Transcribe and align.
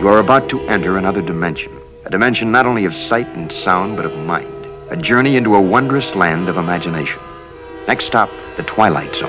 You 0.00 0.08
are 0.08 0.20
about 0.20 0.48
to 0.48 0.60
enter 0.62 0.96
another 0.96 1.20
dimension, 1.20 1.78
a 2.06 2.10
dimension 2.10 2.50
not 2.50 2.64
only 2.64 2.86
of 2.86 2.94
sight 2.94 3.26
and 3.36 3.52
sound, 3.52 3.96
but 3.96 4.06
of 4.06 4.16
mind, 4.20 4.50
a 4.88 4.96
journey 4.96 5.36
into 5.36 5.56
a 5.56 5.60
wondrous 5.60 6.14
land 6.14 6.48
of 6.48 6.56
imagination. 6.56 7.20
Next 7.86 8.06
stop, 8.06 8.30
the 8.56 8.62
Twilight 8.62 9.14
Zone. 9.14 9.28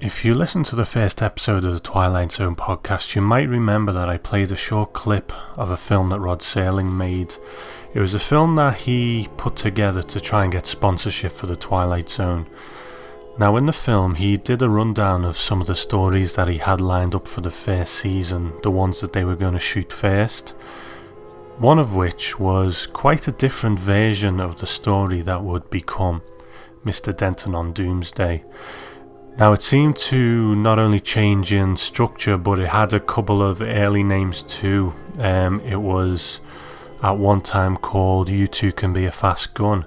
If 0.00 0.24
you 0.24 0.34
listen 0.34 0.62
to 0.64 0.76
the 0.76 0.86
first 0.86 1.20
episode 1.20 1.66
of 1.66 1.74
the 1.74 1.80
Twilight 1.80 2.32
Zone 2.32 2.56
podcast, 2.56 3.14
you 3.14 3.20
might 3.20 3.50
remember 3.50 3.92
that 3.92 4.08
I 4.08 4.16
played 4.16 4.50
a 4.50 4.56
short 4.56 4.94
clip 4.94 5.30
of 5.58 5.70
a 5.70 5.76
film 5.76 6.08
that 6.08 6.20
Rod 6.20 6.40
Serling 6.40 6.96
made. 6.96 7.34
It 7.94 8.00
was 8.00 8.12
a 8.12 8.18
film 8.18 8.56
that 8.56 8.78
he 8.78 9.28
put 9.36 9.54
together 9.54 10.02
to 10.02 10.20
try 10.20 10.42
and 10.42 10.52
get 10.52 10.66
sponsorship 10.66 11.30
for 11.30 11.46
the 11.46 11.54
Twilight 11.54 12.08
Zone. 12.08 12.46
Now, 13.38 13.56
in 13.56 13.66
the 13.66 13.72
film, 13.72 14.16
he 14.16 14.36
did 14.36 14.62
a 14.62 14.68
rundown 14.68 15.24
of 15.24 15.38
some 15.38 15.60
of 15.60 15.68
the 15.68 15.76
stories 15.76 16.32
that 16.34 16.48
he 16.48 16.58
had 16.58 16.80
lined 16.80 17.14
up 17.14 17.28
for 17.28 17.40
the 17.40 17.52
first 17.52 17.94
season, 17.94 18.52
the 18.64 18.70
ones 18.70 19.00
that 19.00 19.12
they 19.12 19.22
were 19.22 19.36
going 19.36 19.54
to 19.54 19.60
shoot 19.60 19.92
first. 19.92 20.50
One 21.58 21.78
of 21.78 21.94
which 21.94 22.40
was 22.40 22.88
quite 22.88 23.28
a 23.28 23.32
different 23.32 23.78
version 23.78 24.40
of 24.40 24.56
the 24.56 24.66
story 24.66 25.22
that 25.22 25.44
would 25.44 25.70
become 25.70 26.22
Mr. 26.84 27.16
Denton 27.16 27.54
on 27.54 27.72
Doomsday. 27.72 28.42
Now, 29.38 29.52
it 29.52 29.62
seemed 29.62 29.96
to 29.96 30.56
not 30.56 30.80
only 30.80 30.98
change 30.98 31.52
in 31.52 31.76
structure, 31.76 32.36
but 32.38 32.58
it 32.58 32.70
had 32.70 32.92
a 32.92 32.98
couple 32.98 33.40
of 33.40 33.62
early 33.62 34.02
names 34.02 34.42
too. 34.42 34.94
Um, 35.18 35.60
it 35.60 35.80
was 35.80 36.40
at 37.04 37.18
one 37.18 37.42
time 37.42 37.76
called 37.76 38.30
You 38.30 38.46
Too 38.46 38.72
Can 38.72 38.94
Be 38.94 39.04
a 39.04 39.12
Fast 39.12 39.52
Gun. 39.52 39.84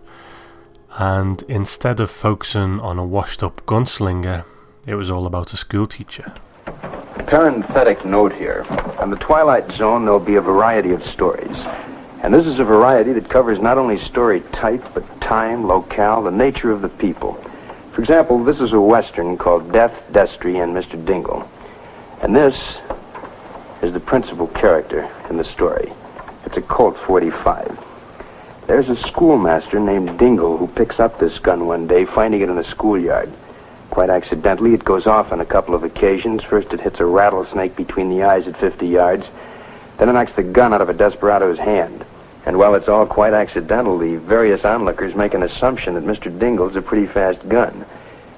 And 0.99 1.41
instead 1.47 1.99
of 1.99 2.11
focusing 2.11 2.79
on 2.79 2.99
a 2.99 3.03
washed 3.03 3.41
up 3.41 3.65
gunslinger, 3.65 4.45
it 4.85 4.93
was 4.93 5.09
all 5.09 5.25
about 5.25 5.51
a 5.51 5.57
schoolteacher. 5.57 6.35
Parenthetic 7.25 8.05
note 8.05 8.33
here. 8.33 8.67
On 8.99 9.09
the 9.09 9.15
Twilight 9.15 9.71
Zone, 9.71 10.05
there'll 10.05 10.19
be 10.19 10.35
a 10.35 10.41
variety 10.41 10.91
of 10.91 11.03
stories. 11.07 11.57
And 12.21 12.31
this 12.31 12.45
is 12.45 12.59
a 12.59 12.63
variety 12.63 13.13
that 13.13 13.27
covers 13.27 13.59
not 13.59 13.79
only 13.79 13.97
story 13.97 14.41
type, 14.51 14.83
but 14.93 15.19
time, 15.19 15.65
locale, 15.65 16.21
the 16.21 16.29
nature 16.29 16.69
of 16.69 16.83
the 16.83 16.89
people. 16.89 17.33
For 17.93 18.01
example, 18.01 18.43
this 18.43 18.61
is 18.61 18.73
a 18.73 18.79
Western 18.79 19.37
called 19.39 19.71
Death, 19.71 20.03
Destry, 20.11 20.61
and 20.63 20.71
Mr. 20.71 21.03
Dingle. 21.03 21.49
And 22.21 22.35
this 22.35 22.77
is 23.81 23.91
the 23.91 23.99
principal 23.99 24.45
character 24.49 25.09
in 25.31 25.37
the 25.37 25.43
story. 25.43 25.91
It's 26.47 26.55
a 26.55 26.61
Colt 26.61 26.95
45. 26.99 27.77
There's 28.67 28.87
a 28.87 28.95
schoolmaster 28.95 29.81
named 29.81 30.17
Dingle 30.17 30.55
who 30.55 30.67
picks 30.67 30.97
up 30.97 31.19
this 31.19 31.39
gun 31.39 31.67
one 31.67 31.87
day, 31.87 32.05
finding 32.05 32.39
it 32.39 32.47
in 32.47 32.57
a 32.57 32.63
schoolyard. 32.63 33.29
Quite 33.89 34.09
accidentally, 34.09 34.73
it 34.73 34.85
goes 34.85 35.07
off 35.07 35.33
on 35.33 35.41
a 35.41 35.45
couple 35.45 35.75
of 35.75 35.83
occasions. 35.83 36.45
First, 36.45 36.71
it 36.71 36.79
hits 36.79 37.01
a 37.01 37.05
rattlesnake 37.05 37.75
between 37.75 38.09
the 38.09 38.23
eyes 38.23 38.47
at 38.47 38.55
50 38.55 38.87
yards. 38.87 39.27
Then 39.97 40.07
it 40.07 40.13
knocks 40.13 40.31
the 40.35 40.43
gun 40.43 40.73
out 40.73 40.79
of 40.79 40.87
a 40.87 40.93
desperado's 40.93 41.59
hand. 41.59 42.05
And 42.45 42.57
while 42.57 42.75
it's 42.75 42.87
all 42.87 43.05
quite 43.05 43.33
accidental, 43.33 43.97
the 43.97 44.15
various 44.15 44.63
onlookers 44.63 45.15
make 45.15 45.33
an 45.33 45.43
assumption 45.43 45.95
that 45.95 46.05
Mr. 46.05 46.31
Dingle's 46.39 46.77
a 46.77 46.81
pretty 46.81 47.07
fast 47.07 47.49
gun. 47.49 47.85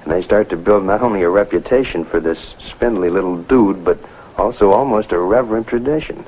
And 0.04 0.12
they 0.12 0.24
start 0.24 0.50
to 0.50 0.58
build 0.58 0.84
not 0.84 1.04
only 1.04 1.22
a 1.22 1.30
reputation 1.30 2.06
for 2.06 2.20
this 2.20 2.56
spindly 2.58 3.12
little 3.12 3.38
dude, 3.38 3.86
but 3.86 4.00
also 4.36 4.72
almost 4.72 5.12
a 5.12 5.20
reverent 5.20 5.68
tradition. 5.68 6.26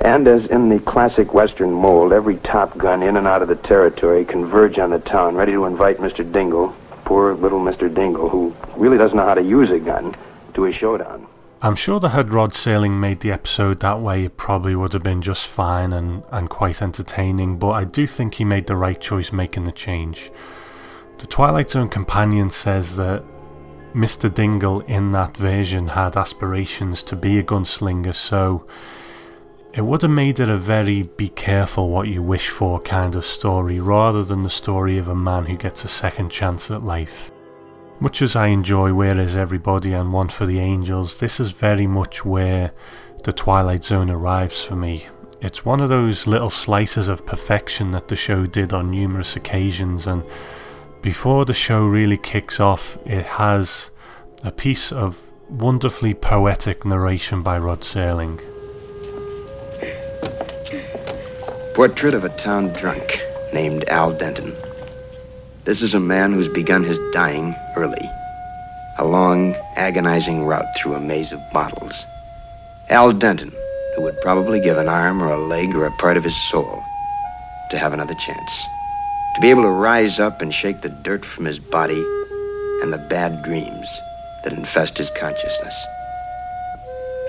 And 0.00 0.28
as 0.28 0.46
in 0.46 0.68
the 0.68 0.78
classic 0.80 1.32
Western 1.32 1.72
mold, 1.72 2.12
every 2.12 2.36
top 2.36 2.76
gun 2.76 3.02
in 3.02 3.16
and 3.16 3.26
out 3.26 3.42
of 3.42 3.48
the 3.48 3.56
territory 3.56 4.24
converge 4.24 4.78
on 4.78 4.90
the 4.90 4.98
town, 4.98 5.34
ready 5.34 5.52
to 5.52 5.64
invite 5.64 5.98
Mr. 5.98 6.30
Dingle, 6.30 6.74
poor 7.04 7.34
little 7.34 7.60
Mr. 7.60 7.92
Dingle, 7.92 8.28
who 8.28 8.54
really 8.76 8.98
doesn't 8.98 9.16
know 9.16 9.24
how 9.24 9.34
to 9.34 9.42
use 9.42 9.70
a 9.70 9.78
gun, 9.78 10.14
to 10.54 10.66
a 10.66 10.72
showdown. 10.72 11.26
I'm 11.62 11.74
sure 11.74 11.98
that 12.00 12.10
had 12.10 12.32
Rod 12.32 12.52
Serling 12.52 13.00
made 13.00 13.20
the 13.20 13.32
episode 13.32 13.80
that 13.80 14.00
way, 14.00 14.26
it 14.26 14.36
probably 14.36 14.76
would 14.76 14.92
have 14.92 15.02
been 15.02 15.22
just 15.22 15.46
fine 15.46 15.92
and, 15.92 16.22
and 16.30 16.50
quite 16.50 16.82
entertaining, 16.82 17.58
but 17.58 17.70
I 17.70 17.84
do 17.84 18.06
think 18.06 18.34
he 18.34 18.44
made 18.44 18.66
the 18.66 18.76
right 18.76 19.00
choice 19.00 19.32
making 19.32 19.64
the 19.64 19.72
change. 19.72 20.30
The 21.18 21.26
Twilight 21.26 21.70
Zone 21.70 21.88
companion 21.88 22.50
says 22.50 22.96
that 22.96 23.24
Mr. 23.94 24.32
Dingle 24.32 24.80
in 24.82 25.12
that 25.12 25.34
version 25.36 25.88
had 25.88 26.14
aspirations 26.16 27.02
to 27.04 27.16
be 27.16 27.38
a 27.38 27.42
gunslinger, 27.42 28.14
so 28.14 28.66
it 29.76 29.84
would 29.84 30.00
have 30.00 30.10
made 30.10 30.40
it 30.40 30.48
a 30.48 30.56
very 30.56 31.02
be 31.02 31.28
careful 31.28 31.90
what 31.90 32.08
you 32.08 32.22
wish 32.22 32.48
for 32.48 32.80
kind 32.80 33.14
of 33.14 33.26
story 33.26 33.78
rather 33.78 34.24
than 34.24 34.42
the 34.42 34.48
story 34.48 34.96
of 34.96 35.06
a 35.06 35.14
man 35.14 35.44
who 35.44 35.56
gets 35.56 35.84
a 35.84 35.88
second 35.88 36.30
chance 36.30 36.70
at 36.70 36.82
life. 36.82 37.30
Much 38.00 38.22
as 38.22 38.34
I 38.34 38.46
enjoy 38.46 38.94
Where 38.94 39.20
Is 39.20 39.36
Everybody 39.36 39.92
and 39.92 40.14
One 40.14 40.28
for 40.28 40.46
the 40.46 40.60
Angels, 40.60 41.18
this 41.18 41.38
is 41.38 41.50
very 41.50 41.86
much 41.86 42.24
where 42.24 42.72
the 43.24 43.34
Twilight 43.34 43.84
Zone 43.84 44.08
arrives 44.08 44.64
for 44.64 44.76
me. 44.76 45.08
It's 45.42 45.66
one 45.66 45.82
of 45.82 45.90
those 45.90 46.26
little 46.26 46.48
slices 46.48 47.08
of 47.08 47.26
perfection 47.26 47.90
that 47.90 48.08
the 48.08 48.16
show 48.16 48.46
did 48.46 48.72
on 48.72 48.90
numerous 48.90 49.36
occasions, 49.36 50.06
and 50.06 50.22
before 51.02 51.44
the 51.44 51.52
show 51.52 51.84
really 51.84 52.16
kicks 52.16 52.60
off, 52.60 52.96
it 53.04 53.26
has 53.26 53.90
a 54.42 54.50
piece 54.50 54.90
of 54.90 55.20
wonderfully 55.50 56.14
poetic 56.14 56.86
narration 56.86 57.42
by 57.42 57.58
Rod 57.58 57.82
Serling. 57.82 58.40
Portrait 61.76 62.14
of 62.14 62.24
a 62.24 62.30
town 62.30 62.72
drunk 62.72 63.20
named 63.52 63.86
Al 63.90 64.10
Denton. 64.10 64.54
This 65.66 65.82
is 65.82 65.92
a 65.92 66.00
man 66.00 66.32
who's 66.32 66.48
begun 66.48 66.82
his 66.82 66.98
dying 67.12 67.54
early. 67.76 68.10
A 68.96 69.04
long, 69.04 69.54
agonizing 69.76 70.46
route 70.46 70.64
through 70.74 70.94
a 70.94 71.00
maze 71.00 71.32
of 71.32 71.52
bottles. 71.52 72.06
Al 72.88 73.12
Denton, 73.12 73.52
who 73.94 74.00
would 74.04 74.18
probably 74.22 74.58
give 74.58 74.78
an 74.78 74.88
arm 74.88 75.22
or 75.22 75.30
a 75.30 75.46
leg 75.48 75.74
or 75.74 75.84
a 75.84 75.90
part 75.98 76.16
of 76.16 76.24
his 76.24 76.34
soul 76.48 76.82
to 77.70 77.76
have 77.76 77.92
another 77.92 78.14
chance. 78.14 78.66
To 79.34 79.42
be 79.42 79.50
able 79.50 79.64
to 79.64 79.68
rise 79.68 80.18
up 80.18 80.40
and 80.40 80.54
shake 80.54 80.80
the 80.80 80.88
dirt 81.04 81.26
from 81.26 81.44
his 81.44 81.58
body 81.58 82.02
and 82.80 82.90
the 82.90 83.06
bad 83.10 83.42
dreams 83.42 84.00
that 84.44 84.54
infest 84.54 84.96
his 84.96 85.10
consciousness. 85.10 85.86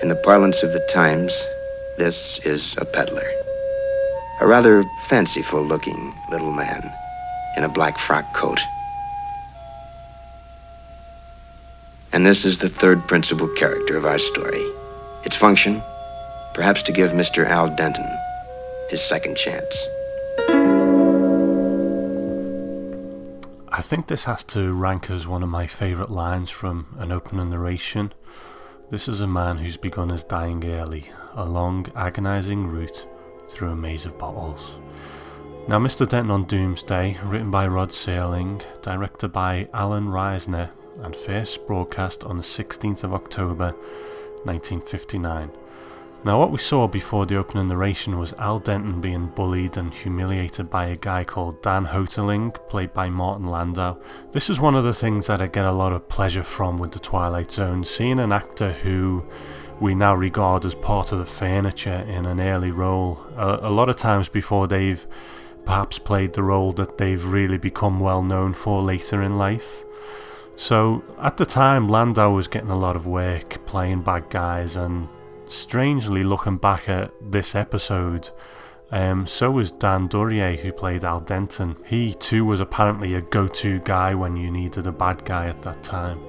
In 0.00 0.08
the 0.08 0.22
parlance 0.24 0.62
of 0.62 0.72
the 0.72 0.88
times, 0.90 1.38
this 1.98 2.40
is 2.46 2.74
a 2.78 2.86
peddler. 2.86 3.30
A 4.40 4.46
rather 4.46 4.84
fanciful 5.08 5.64
looking 5.64 6.14
little 6.30 6.52
man 6.52 6.92
in 7.56 7.64
a 7.64 7.68
black 7.68 7.98
frock 7.98 8.32
coat. 8.34 8.60
And 12.12 12.24
this 12.24 12.44
is 12.44 12.58
the 12.58 12.68
third 12.68 13.00
principal 13.08 13.48
character 13.48 13.96
of 13.96 14.06
our 14.06 14.18
story. 14.18 14.64
Its 15.24 15.34
function, 15.34 15.82
perhaps 16.54 16.84
to 16.84 16.92
give 16.92 17.10
Mr. 17.10 17.44
Al 17.46 17.74
Denton 17.74 18.08
his 18.90 19.02
second 19.02 19.36
chance. 19.36 19.86
I 23.70 23.82
think 23.82 24.06
this 24.06 24.24
has 24.24 24.44
to 24.44 24.72
rank 24.72 25.10
as 25.10 25.26
one 25.26 25.42
of 25.42 25.48
my 25.48 25.66
favourite 25.66 26.10
lines 26.10 26.48
from 26.48 26.94
an 26.98 27.10
opening 27.10 27.50
narration. 27.50 28.12
This 28.90 29.08
is 29.08 29.20
a 29.20 29.26
man 29.26 29.58
who's 29.58 29.76
begun 29.76 30.10
his 30.10 30.22
dying 30.22 30.64
early, 30.64 31.10
a 31.34 31.44
long, 31.44 31.90
agonising 31.96 32.68
route 32.68 33.04
through 33.48 33.70
a 33.70 33.76
maze 33.76 34.06
of 34.06 34.18
bottles. 34.18 34.76
Now, 35.68 35.78
Mr. 35.78 36.08
Denton 36.08 36.30
on 36.30 36.44
Doomsday, 36.44 37.18
written 37.24 37.50
by 37.50 37.66
Rod 37.66 37.90
Serling, 37.90 38.62
directed 38.80 39.32
by 39.32 39.68
Allen 39.74 40.06
Reisner, 40.06 40.70
and 41.02 41.14
first 41.14 41.66
broadcast 41.66 42.24
on 42.24 42.36
the 42.36 42.42
16th 42.42 43.04
of 43.04 43.12
October 43.12 43.72
1959. 44.44 45.50
Now, 46.24 46.38
what 46.38 46.50
we 46.50 46.58
saw 46.58 46.88
before 46.88 47.26
the 47.26 47.36
opening 47.36 47.68
narration 47.68 48.18
was 48.18 48.32
Al 48.34 48.58
Denton 48.58 49.00
being 49.00 49.28
bullied 49.28 49.76
and 49.76 49.94
humiliated 49.94 50.68
by 50.68 50.86
a 50.86 50.96
guy 50.96 51.22
called 51.22 51.62
Dan 51.62 51.86
Hotaling, 51.86 52.52
played 52.68 52.92
by 52.92 53.08
Martin 53.08 53.46
Landau. 53.46 53.98
This 54.32 54.50
is 54.50 54.58
one 54.58 54.74
of 54.74 54.82
the 54.82 54.94
things 54.94 55.28
that 55.28 55.40
I 55.40 55.46
get 55.46 55.64
a 55.64 55.70
lot 55.70 55.92
of 55.92 56.08
pleasure 56.08 56.42
from 56.42 56.78
with 56.78 56.90
The 56.90 56.98
Twilight 56.98 57.52
Zone, 57.52 57.84
seeing 57.84 58.18
an 58.18 58.32
actor 58.32 58.72
who 58.72 59.24
we 59.80 59.94
now 59.94 60.14
regard 60.14 60.64
as 60.64 60.74
part 60.74 61.12
of 61.12 61.18
the 61.18 61.26
furniture 61.26 62.04
in 62.08 62.26
an 62.26 62.40
early 62.40 62.70
role. 62.70 63.24
A, 63.36 63.68
a 63.68 63.70
lot 63.70 63.88
of 63.88 63.96
times 63.96 64.28
before 64.28 64.66
they've 64.66 65.06
perhaps 65.64 65.98
played 65.98 66.32
the 66.32 66.42
role 66.42 66.72
that 66.72 66.98
they've 66.98 67.24
really 67.24 67.58
become 67.58 68.00
well 68.00 68.22
known 68.22 68.54
for 68.54 68.82
later 68.82 69.22
in 69.22 69.36
life. 69.36 69.84
So 70.56 71.04
at 71.20 71.36
the 71.36 71.46
time, 71.46 71.88
Landau 71.88 72.30
was 72.30 72.48
getting 72.48 72.70
a 72.70 72.78
lot 72.78 72.96
of 72.96 73.06
work 73.06 73.64
playing 73.66 74.02
bad 74.02 74.28
guys, 74.28 74.76
and 74.76 75.08
strangely 75.46 76.24
looking 76.24 76.56
back 76.56 76.88
at 76.88 77.12
this 77.20 77.54
episode, 77.54 78.30
um, 78.90 79.26
so 79.26 79.50
was 79.50 79.70
Dan 79.70 80.08
Duryea, 80.08 80.56
who 80.56 80.72
played 80.72 81.04
Al 81.04 81.20
Denton. 81.20 81.76
He 81.84 82.14
too 82.14 82.44
was 82.44 82.60
apparently 82.60 83.14
a 83.14 83.20
go 83.20 83.46
to 83.46 83.78
guy 83.80 84.14
when 84.14 84.36
you 84.36 84.50
needed 84.50 84.86
a 84.86 84.92
bad 84.92 85.24
guy 85.24 85.46
at 85.46 85.62
that 85.62 85.84
time. 85.84 86.20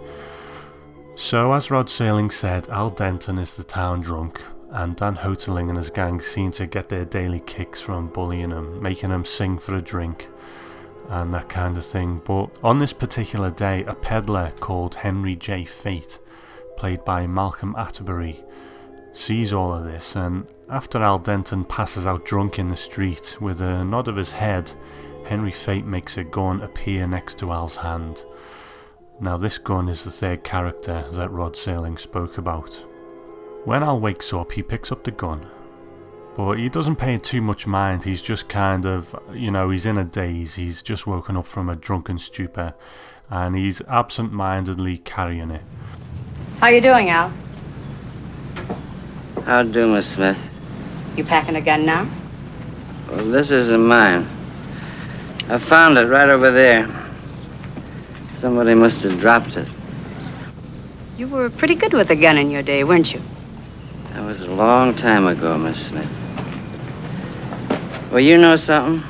So, 1.22 1.52
as 1.52 1.70
Rod 1.70 1.88
Serling 1.88 2.32
said, 2.32 2.70
Al 2.70 2.90
Denton 2.90 3.40
is 3.40 3.56
the 3.56 3.64
town 3.66 4.00
drunk, 4.00 4.40
and 4.72 4.96
Dan 4.96 5.18
Hotaling 5.18 5.68
and 5.68 5.78
his 5.78 5.90
gang 5.90 6.22
seem 6.22 6.54
to 6.54 6.66
get 6.66 6.88
their 6.88 7.04
daily 7.04 7.42
kicks 7.42 7.82
from 7.82 8.08
bullying 8.08 8.52
him, 8.52 8.82
making 8.82 9.10
him 9.10 9.26
sing 9.26 9.60
for 9.60 9.76
a 9.76 9.82
drink. 9.82 10.30
and 11.10 11.34
that 11.34 11.50
kind 11.50 11.78
of 11.78 11.86
thing. 11.86 12.22
But 12.24 12.52
on 12.64 12.80
this 12.80 12.94
particular 12.94 13.52
day, 13.52 13.84
a 13.84 13.94
peddler 13.94 14.54
called 14.62 14.96
Henry 14.96 15.36
J. 15.36 15.66
Fate, 15.66 16.20
played 16.78 17.04
by 17.04 17.28
Malcolm 17.28 17.76
Atterbury, 17.78 18.42
sees 19.12 19.52
all 19.52 19.74
of 19.74 19.84
this, 19.84 20.16
and 20.16 20.48
after 20.70 21.04
Al 21.04 21.20
Denton 21.20 21.66
passes 21.66 22.08
out 22.08 22.24
drunk 22.24 22.60
in 22.60 22.68
the 22.68 22.78
street, 22.78 23.36
with 23.42 23.60
a 23.60 23.84
nod 23.84 24.08
of 24.08 24.16
his 24.16 24.32
head, 24.32 24.72
Henry 25.26 25.52
Fate 25.52 25.86
makes 25.86 26.16
a 26.16 26.24
gun 26.24 26.62
appear 26.62 27.06
next 27.08 27.38
to 27.40 27.52
Al's 27.52 27.76
hand. 27.76 28.24
Now, 29.22 29.36
this 29.36 29.58
gun 29.58 29.90
is 29.90 30.06
the 30.06 30.12
third 30.12 30.46
character 30.46 31.04
that 31.12 31.30
Rod 31.32 31.54
Serling 31.54 32.00
spoke 32.00 32.38
about. 32.38 32.86
When 33.66 33.84
Al 33.84 34.00
wakes 34.00 34.32
up, 34.34 34.54
he 34.54 34.64
picks 34.64 34.94
up 34.94 35.04
the 35.04 35.12
gun, 35.12 35.46
but 36.38 36.58
he 36.58 36.70
doesn't 36.70 36.96
pay 36.96 37.16
it 37.16 37.24
too 37.24 37.42
much 37.42 37.68
mind. 37.68 38.06
He's 38.06 38.22
just 38.22 38.48
kind 38.48 38.86
of, 38.86 39.14
you 39.34 39.52
know, 39.52 39.70
he's 39.70 39.86
in 39.86 39.98
a 39.98 40.06
daze. 40.06 40.56
He's 40.56 40.82
just 40.82 41.06
woken 41.06 41.36
up 41.36 41.48
from 41.48 41.68
a 41.68 41.76
drunken 41.76 42.18
stupor, 42.18 42.74
and 43.30 43.58
he's 43.58 43.82
absent-mindedly 43.90 45.00
carrying 45.00 45.52
it. 45.52 45.64
How 46.62 46.70
you 46.70 46.80
doing, 46.80 47.10
Al? 47.10 47.34
How 49.44 49.64
do, 49.64 49.94
Miss 49.94 50.08
Smith? 50.08 50.40
You 51.18 51.26
packing 51.26 51.58
a 51.58 51.62
gun 51.62 51.86
now? 51.86 52.10
Well, 53.10 53.26
this 53.26 53.52
isn't 53.52 53.86
mine. 53.86 54.26
I 55.50 55.58
found 55.58 55.98
it 55.98 56.06
right 56.06 56.30
over 56.30 56.52
there. 56.52 56.88
Somebody 58.40 58.74
must 58.74 59.04
have 59.04 59.20
dropped 59.20 59.58
it. 59.58 59.68
You 61.18 61.28
were 61.28 61.50
pretty 61.50 61.76
good 61.76 61.92
with 61.94 62.10
a 62.10 62.16
gun 62.16 62.38
in 62.38 62.50
your 62.50 62.62
day, 62.64 62.86
weren't 62.86 63.14
you? 63.14 63.22
That 64.14 64.24
was 64.24 64.40
a 64.44 64.50
long 64.50 64.96
time 64.96 65.28
ago, 65.28 65.58
Miss 65.58 65.88
Smith. 65.88 66.08
Well, 68.10 68.22
you 68.22 68.38
know 68.38 68.56
something? 68.56 69.04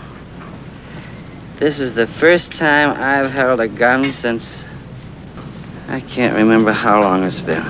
This 1.58 1.80
is 1.80 1.94
the 1.94 2.08
first 2.08 2.56
time 2.56 3.00
I've 3.00 3.30
held 3.30 3.60
a 3.60 3.68
gun 3.68 4.12
since 4.12 4.66
I 5.88 6.00
can't 6.00 6.36
remember 6.36 6.72
how 6.72 7.00
long 7.00 7.24
it's 7.24 7.40
been. 7.40 7.64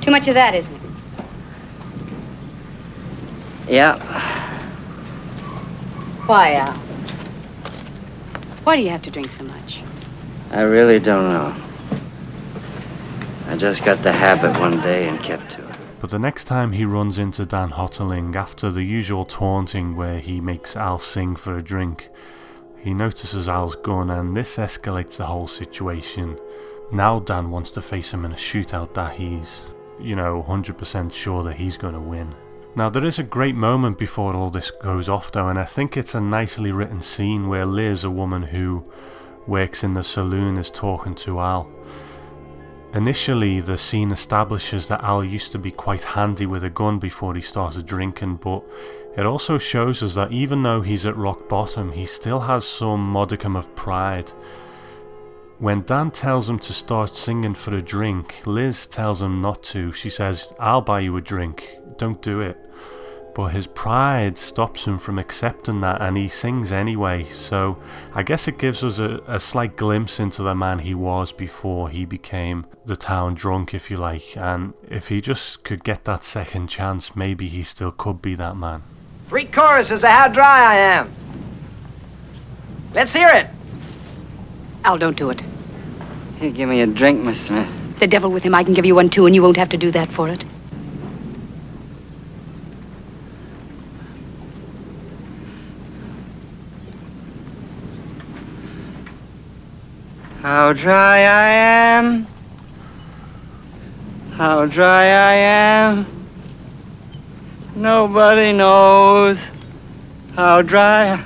Too 0.00 0.10
much 0.10 0.26
of 0.26 0.34
that, 0.34 0.52
isn't 0.56 0.74
it? 0.74 0.82
Yeah. 3.68 3.98
Why, 6.26 6.54
Al? 6.54 6.72
Why 8.64 8.76
do 8.76 8.82
you 8.82 8.90
have 8.90 9.02
to 9.02 9.12
drink 9.12 9.30
so 9.30 9.44
much? 9.44 9.80
I 10.50 10.62
really 10.62 10.98
don't 10.98 11.32
know. 11.32 11.54
I 13.46 13.56
just 13.56 13.84
got 13.84 14.02
the 14.02 14.12
habit 14.12 14.58
one 14.58 14.80
day 14.80 15.08
and 15.08 15.20
kept 15.20 15.52
to 15.52 15.68
it. 15.68 15.74
But 16.00 16.10
the 16.10 16.18
next 16.18 16.44
time 16.44 16.72
he 16.72 16.84
runs 16.84 17.18
into 17.18 17.44
Dan 17.44 17.70
Hotaling 17.70 18.34
after 18.34 18.70
the 18.70 18.82
usual 18.82 19.24
taunting 19.24 19.96
where 19.96 20.20
he 20.20 20.40
makes 20.40 20.76
Al 20.76 20.98
sing 20.98 21.36
for 21.36 21.58
a 21.58 21.62
drink, 21.62 22.08
he 22.78 22.94
notices 22.94 23.48
Al's 23.48 23.74
gun 23.76 24.10
and 24.10 24.36
this 24.36 24.56
escalates 24.56 25.16
the 25.16 25.26
whole 25.26 25.48
situation. 25.48 26.38
Now 26.92 27.18
Dan 27.18 27.50
wants 27.50 27.70
to 27.72 27.82
face 27.82 28.12
him 28.12 28.24
in 28.24 28.32
a 28.32 28.36
shootout 28.36 28.94
that 28.94 29.16
he's, 29.16 29.62
you 30.00 30.16
know, 30.16 30.44
100% 30.48 31.12
sure 31.12 31.42
that 31.42 31.56
he's 31.56 31.76
going 31.76 31.94
to 31.94 32.00
win. 32.00 32.34
Now, 32.76 32.88
there 32.88 33.04
is 33.04 33.18
a 33.18 33.24
great 33.24 33.56
moment 33.56 33.98
before 33.98 34.34
all 34.34 34.50
this 34.50 34.70
goes 34.70 35.08
off, 35.08 35.32
though, 35.32 35.48
and 35.48 35.58
I 35.58 35.64
think 35.64 35.96
it's 35.96 36.14
a 36.14 36.20
nicely 36.20 36.70
written 36.70 37.02
scene 37.02 37.48
where 37.48 37.66
Liz, 37.66 38.04
a 38.04 38.10
woman 38.10 38.42
who 38.42 38.84
works 39.48 39.82
in 39.82 39.94
the 39.94 40.04
saloon, 40.04 40.58
is 40.58 40.70
talking 40.70 41.14
to 41.16 41.40
Al. 41.40 41.68
Initially, 42.94 43.60
the 43.60 43.76
scene 43.76 44.12
establishes 44.12 44.88
that 44.88 45.02
Al 45.02 45.24
used 45.24 45.52
to 45.52 45.58
be 45.58 45.70
quite 45.70 46.04
handy 46.04 46.46
with 46.46 46.64
a 46.64 46.70
gun 46.70 46.98
before 46.98 47.34
he 47.34 47.40
started 47.40 47.86
drinking, 47.86 48.36
but 48.36 48.62
it 49.16 49.26
also 49.26 49.58
shows 49.58 50.02
us 50.02 50.14
that 50.14 50.32
even 50.32 50.62
though 50.62 50.80
he's 50.80 51.04
at 51.04 51.16
rock 51.16 51.48
bottom, 51.48 51.92
he 51.92 52.06
still 52.06 52.40
has 52.40 52.64
some 52.64 53.00
modicum 53.00 53.56
of 53.56 53.74
pride. 53.74 54.30
When 55.58 55.82
Dan 55.82 56.12
tells 56.12 56.48
him 56.48 56.58
to 56.60 56.72
start 56.72 57.14
singing 57.14 57.54
for 57.54 57.74
a 57.74 57.82
drink, 57.82 58.40
Liz 58.46 58.86
tells 58.86 59.20
him 59.20 59.42
not 59.42 59.62
to. 59.64 59.92
She 59.92 60.08
says, 60.08 60.52
I'll 60.60 60.82
buy 60.82 61.00
you 61.00 61.16
a 61.16 61.20
drink, 61.20 61.68
don't 61.96 62.22
do 62.22 62.40
it. 62.40 62.56
But 63.38 63.52
his 63.52 63.68
pride 63.68 64.36
stops 64.36 64.84
him 64.84 64.98
from 64.98 65.16
accepting 65.16 65.80
that 65.82 66.02
and 66.02 66.16
he 66.16 66.26
sings 66.26 66.72
anyway. 66.72 67.28
So 67.28 67.80
I 68.12 68.24
guess 68.24 68.48
it 68.48 68.58
gives 68.58 68.82
us 68.82 68.98
a, 68.98 69.22
a 69.28 69.38
slight 69.38 69.76
glimpse 69.76 70.18
into 70.18 70.42
the 70.42 70.56
man 70.56 70.80
he 70.80 70.92
was 70.92 71.30
before 71.30 71.88
he 71.88 72.04
became 72.04 72.66
the 72.84 72.96
town 72.96 73.34
drunk, 73.34 73.74
if 73.74 73.92
you 73.92 73.96
like. 73.96 74.36
And 74.36 74.74
if 74.90 75.06
he 75.06 75.20
just 75.20 75.62
could 75.62 75.84
get 75.84 76.04
that 76.04 76.24
second 76.24 76.66
chance, 76.66 77.14
maybe 77.14 77.46
he 77.46 77.62
still 77.62 77.92
could 77.92 78.20
be 78.20 78.34
that 78.34 78.56
man. 78.56 78.82
Three 79.28 79.44
choruses 79.44 80.02
of 80.02 80.10
how 80.10 80.26
dry 80.26 80.72
I 80.72 80.74
am. 80.74 81.12
Let's 82.92 83.12
hear 83.12 83.28
it. 83.28 83.46
Al, 84.82 84.98
don't 84.98 85.16
do 85.16 85.30
it. 85.30 85.44
Here, 86.40 86.50
give 86.50 86.68
me 86.68 86.80
a 86.80 86.88
drink, 86.88 87.22
Miss 87.22 87.42
Smith. 87.42 87.68
The 88.00 88.08
devil 88.08 88.32
with 88.32 88.42
him, 88.42 88.56
I 88.56 88.64
can 88.64 88.74
give 88.74 88.84
you 88.84 88.96
one 88.96 89.10
too, 89.10 89.26
and 89.26 89.34
you 89.36 89.42
won't 89.44 89.58
have 89.58 89.68
to 89.68 89.76
do 89.76 89.92
that 89.92 90.10
for 90.10 90.28
it. 90.28 90.44
How 100.48 100.72
dry 100.72 101.18
I 101.18 101.50
am. 101.50 102.26
How 104.30 104.64
dry 104.64 105.04
I 105.04 105.34
am. 105.34 106.06
Nobody 107.76 108.54
knows 108.54 109.46
how 110.34 110.62
dry. 110.62 111.22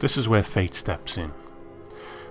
This 0.00 0.18
is 0.18 0.28
where 0.28 0.42
fate 0.42 0.74
steps 0.74 1.16
in. 1.16 1.32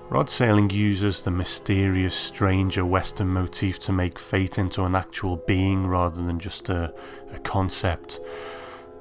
Rod 0.07 0.27
Serling 0.27 0.71
uses 0.71 1.23
the 1.23 1.31
mysterious, 1.31 2.13
stranger 2.13 2.85
Western 2.85 3.29
motif 3.29 3.79
to 3.79 3.91
make 3.91 4.19
fate 4.19 4.59
into 4.59 4.83
an 4.83 4.93
actual 4.93 5.37
being 5.47 5.87
rather 5.87 6.23
than 6.23 6.37
just 6.39 6.69
a, 6.69 6.93
a 7.33 7.39
concept. 7.39 8.19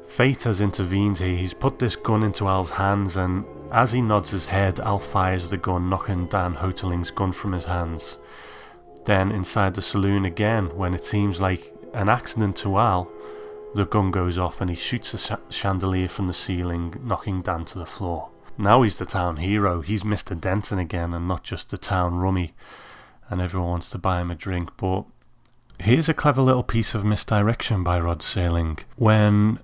Fate 0.09 0.45
has 0.45 0.63
intervened 0.63 1.19
here. 1.19 1.37
He's 1.37 1.53
put 1.53 1.79
this 1.79 1.95
gun 1.95 2.23
into 2.23 2.49
Al's 2.49 2.71
hands, 2.71 3.19
and 3.19 3.45
as 3.73 3.93
he 3.93 4.01
nods 4.01 4.31
his 4.31 4.47
head, 4.47 4.81
Al 4.81 4.99
fires 4.99 5.51
the 5.51 5.57
gun, 5.57 5.89
knocking 5.89 6.27
Dan 6.27 6.55
Hotaling's 6.55 7.11
gun 7.11 7.33
from 7.33 7.53
his 7.53 7.65
hands. 7.65 8.19
Then, 9.05 9.31
inside 9.31 9.75
the 9.75 9.83
saloon 9.83 10.25
again, 10.25 10.77
when 10.77 10.95
it 10.95 11.05
seems 11.05 11.41
like 11.41 11.73
an 11.95 12.09
accident 12.09 12.57
to 12.57 12.79
Al, 12.79 13.11
the 13.75 13.87
gun 13.87 14.11
goes 14.11 14.39
off 14.39 14.61
and 14.61 14.71
he 14.71 14.77
shoots 14.77 15.13
the 15.13 15.39
chandelier 15.51 16.09
from 16.09 16.27
the 16.27 16.33
ceiling, 16.33 17.01
knocking 17.03 17.43
Dan 17.43 17.65
to 17.67 17.79
the 17.79 17.87
floor. 17.87 18.31
Now 18.59 18.83
he's 18.83 18.97
the 18.97 19.07
town 19.07 19.37
hero. 19.37 19.83
He's 19.83 20.03
Mr. 20.03 20.39
Denton 20.39 20.79
again 20.79 21.13
and 21.13 21.29
not 21.29 21.43
just 21.43 21.71
the 21.71 21.79
town 21.79 22.17
rummy. 22.17 22.55
And 23.29 23.41
everyone 23.41 23.71
wants 23.71 23.91
to 23.91 23.99
buy 23.99 24.21
him 24.21 24.31
a 24.31 24.35
drink. 24.35 24.71
But 24.77 25.05
here's 25.79 26.09
a 26.09 26.15
clever 26.15 26.41
little 26.41 26.63
piece 26.63 26.95
of 26.95 27.05
misdirection 27.05 27.85
by 27.85 28.01
Rod 28.01 28.21
Serling. 28.21 28.81
When 28.97 29.59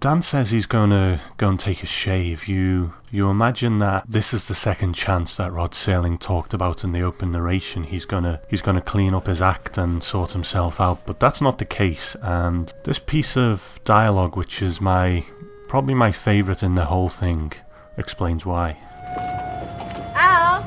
Dan 0.00 0.22
says 0.22 0.50
he's 0.50 0.66
going 0.66 0.90
to 0.90 1.20
go 1.36 1.48
and 1.48 1.58
take 1.58 1.82
a 1.82 1.86
shave. 1.86 2.46
You 2.46 2.94
you 3.16 3.30
imagine 3.30 3.78
that 3.78 4.04
this 4.06 4.34
is 4.34 4.46
the 4.46 4.54
second 4.54 4.92
chance 4.92 5.38
that 5.38 5.50
Rod 5.50 5.72
Serling 5.72 6.20
talked 6.20 6.52
about 6.52 6.84
in 6.84 6.92
the 6.92 7.00
open 7.00 7.32
narration. 7.32 7.84
He's 7.84 8.04
gonna 8.04 8.42
he's 8.46 8.60
gonna 8.60 8.82
clean 8.82 9.14
up 9.14 9.26
his 9.26 9.40
act 9.40 9.78
and 9.78 10.04
sort 10.04 10.32
himself 10.32 10.82
out, 10.82 11.06
but 11.06 11.18
that's 11.18 11.40
not 11.40 11.56
the 11.56 11.64
case. 11.64 12.14
And 12.20 12.74
this 12.84 12.98
piece 12.98 13.34
of 13.34 13.80
dialogue, 13.84 14.36
which 14.36 14.60
is 14.60 14.82
my 14.82 15.24
probably 15.66 15.94
my 15.94 16.12
favourite 16.12 16.62
in 16.62 16.74
the 16.74 16.84
whole 16.84 17.08
thing, 17.08 17.54
explains 17.96 18.44
why. 18.44 18.76
Al. 20.14 20.60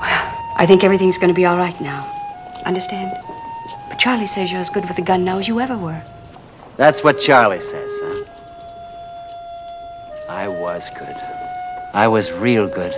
Well, 0.00 0.54
I 0.56 0.64
think 0.66 0.82
everything's 0.84 1.18
going 1.18 1.28
to 1.28 1.34
be 1.34 1.44
all 1.44 1.58
right 1.58 1.78
now. 1.82 2.10
Understand? 2.64 3.12
But 3.90 3.98
Charlie 3.98 4.26
says 4.26 4.50
you're 4.50 4.62
as 4.62 4.70
good 4.70 4.88
with 4.88 4.96
a 4.96 5.02
gun 5.02 5.22
now 5.22 5.38
as 5.38 5.48
you 5.48 5.60
ever 5.60 5.76
were. 5.76 6.02
That's 6.78 7.04
what 7.04 7.20
Charlie 7.20 7.60
says, 7.60 7.98
son. 7.98 8.23
I 10.28 10.48
was 10.48 10.88
good. 10.98 11.16
I 11.92 12.08
was 12.08 12.32
real 12.32 12.66
good. 12.66 12.94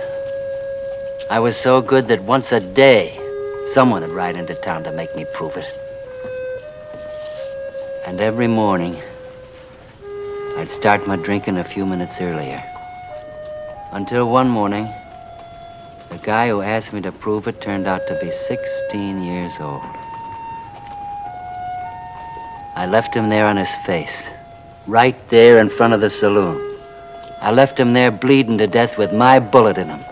I 1.29 1.39
was 1.39 1.57
so 1.57 1.81
good 1.81 2.07
that 2.07 2.23
once 2.23 2.53
a 2.53 2.61
day, 2.61 3.19
someone 3.65 4.01
would 4.01 4.11
ride 4.11 4.37
into 4.37 4.55
town 4.55 4.85
to 4.85 4.93
make 4.93 5.13
me 5.13 5.25
prove 5.33 5.57
it. 5.57 5.67
And 8.05 8.21
every 8.21 8.47
morning, 8.47 8.95
I'd 10.55 10.71
start 10.71 11.05
my 11.05 11.17
drinking 11.17 11.57
a 11.57 11.65
few 11.65 11.85
minutes 11.85 12.21
earlier. 12.21 12.63
Until 13.91 14.29
one 14.29 14.49
morning, 14.49 14.87
the 16.09 16.19
guy 16.19 16.47
who 16.47 16.61
asked 16.61 16.93
me 16.93 17.01
to 17.01 17.11
prove 17.11 17.49
it 17.49 17.59
turned 17.59 17.87
out 17.87 18.07
to 18.07 18.17
be 18.21 18.31
16 18.31 19.21
years 19.21 19.59
old. 19.59 19.81
I 22.73 22.87
left 22.89 23.13
him 23.13 23.27
there 23.27 23.45
on 23.45 23.57
his 23.57 23.75
face, 23.85 24.29
right 24.87 25.17
there 25.27 25.57
in 25.57 25.67
front 25.67 25.93
of 25.93 25.99
the 25.99 26.09
saloon. 26.09 26.66
I 27.39 27.51
left 27.51 27.79
him 27.79 27.93
there 27.93 28.11
bleeding 28.11 28.57
to 28.57 28.67
death 28.67 28.97
with 28.97 29.13
my 29.13 29.39
bullet 29.39 29.77
in 29.77 29.87
him. 29.87 30.03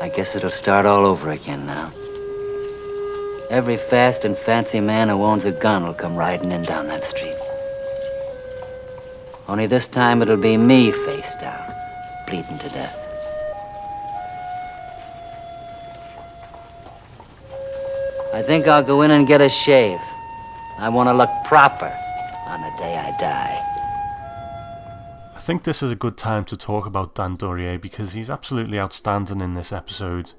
I 0.00 0.10
guess 0.14 0.36
it'll 0.36 0.50
start 0.50 0.84
all 0.84 1.06
over 1.06 1.30
again 1.30 1.66
now. 1.66 1.90
Every 3.50 3.76
fast 3.76 4.24
and 4.24 4.36
fancy 4.36 4.80
man 4.80 5.08
who 5.08 5.22
owns 5.22 5.44
a 5.44 5.52
gun 5.52 5.84
will 5.84 5.94
come 5.94 6.16
riding 6.16 6.52
in 6.52 6.62
down 6.62 6.88
that 6.88 7.04
street. 7.04 7.36
Only 9.48 9.66
this 9.66 9.86
time 9.86 10.20
it'll 10.20 10.36
be 10.36 10.56
me 10.56 10.90
face 10.90 11.34
down, 11.36 11.72
bleeding 12.26 12.58
to 12.58 12.68
death. 12.68 12.96
I 18.34 18.42
think 18.42 18.66
I'll 18.66 18.82
go 18.82 19.02
in 19.02 19.12
and 19.12 19.26
get 19.26 19.40
a 19.40 19.48
shave. 19.48 20.00
I 20.78 20.90
want 20.90 21.08
to 21.08 21.14
look 21.14 21.30
proper 21.44 21.86
on 22.48 22.60
the 22.60 22.70
day 22.78 22.98
I 22.98 23.16
die. 23.18 23.75
I 25.46 25.52
think 25.54 25.62
this 25.62 25.80
is 25.80 25.92
a 25.92 25.94
good 25.94 26.16
time 26.16 26.44
to 26.46 26.56
talk 26.56 26.86
about 26.86 27.14
Dan 27.14 27.36
Duryea 27.36 27.78
because 27.78 28.12
he's 28.12 28.30
absolutely 28.30 28.80
outstanding 28.80 29.40
in 29.40 29.54
this 29.54 29.70
episode. 29.70 30.32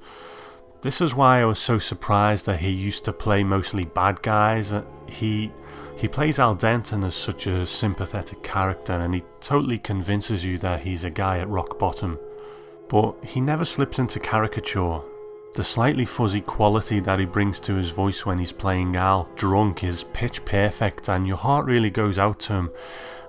This 0.82 1.00
is 1.00 1.16
why 1.16 1.40
I 1.40 1.46
was 1.46 1.60
so 1.60 1.80
surprised 1.80 2.46
that 2.46 2.60
he 2.60 2.72
used 2.72 3.06
to 3.06 3.14
play 3.14 3.42
mostly 3.42 3.86
bad 3.86 4.22
guys. 4.22 4.74
Uh, 4.74 4.84
He 5.08 5.50
he 5.96 6.10
plays 6.10 6.40
Al 6.40 6.56
Denton 6.56 7.06
as 7.06 7.16
such 7.16 7.48
a 7.48 7.66
sympathetic 7.66 8.44
character 8.44 8.92
and 8.92 9.16
he 9.16 9.24
totally 9.40 9.80
convinces 9.80 10.44
you 10.44 10.58
that 10.58 10.82
he's 10.82 11.06
a 11.06 11.10
guy 11.10 11.40
at 11.40 11.48
rock 11.48 11.80
bottom. 11.80 12.20
But 12.90 13.16
he 13.24 13.40
never 13.40 13.64
slips 13.64 14.00
into 14.00 14.20
caricature. 14.20 15.00
The 15.56 15.64
slightly 15.64 16.04
fuzzy 16.04 16.42
quality 16.42 17.00
that 17.00 17.18
he 17.18 17.26
brings 17.26 17.62
to 17.62 17.76
his 17.76 17.92
voice 17.92 18.26
when 18.26 18.40
he's 18.40 18.52
playing 18.52 18.98
Al 18.98 19.30
drunk 19.36 19.86
is 19.86 20.04
pitch 20.12 20.44
perfect 20.44 21.08
and 21.08 21.26
your 21.26 21.38
heart 21.38 21.66
really 21.66 21.90
goes 21.90 22.20
out 22.20 22.42
to 22.42 22.54
him. 22.56 22.72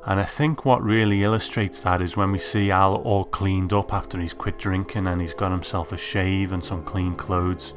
And 0.07 0.19
I 0.19 0.25
think 0.25 0.65
what 0.65 0.83
really 0.83 1.23
illustrates 1.23 1.81
that 1.83 2.01
is 2.01 2.17
when 2.17 2.33
we 2.33 2.39
see 2.39 2.71
Al 2.71 2.97
all 2.97 3.25
cleaned 3.25 3.73
up 3.73 3.93
after 3.93 4.19
he's 4.19 4.33
quit 4.33 4.59
drinking 4.59 5.07
and 5.07 5.21
he's 5.21 5.35
got 5.35 5.51
himself 5.51 5.93
a 5.93 5.97
shave 5.97 6.53
and 6.53 6.65
some 6.65 6.83
clean 6.85 7.15
clothes. 7.15 7.75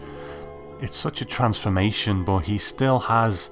It's 0.79 0.97
such 0.97 1.21
a 1.21 1.25
transformation, 1.25 2.23
but 2.23 2.39
he 2.39 2.57
still 2.57 2.99
has 2.99 3.49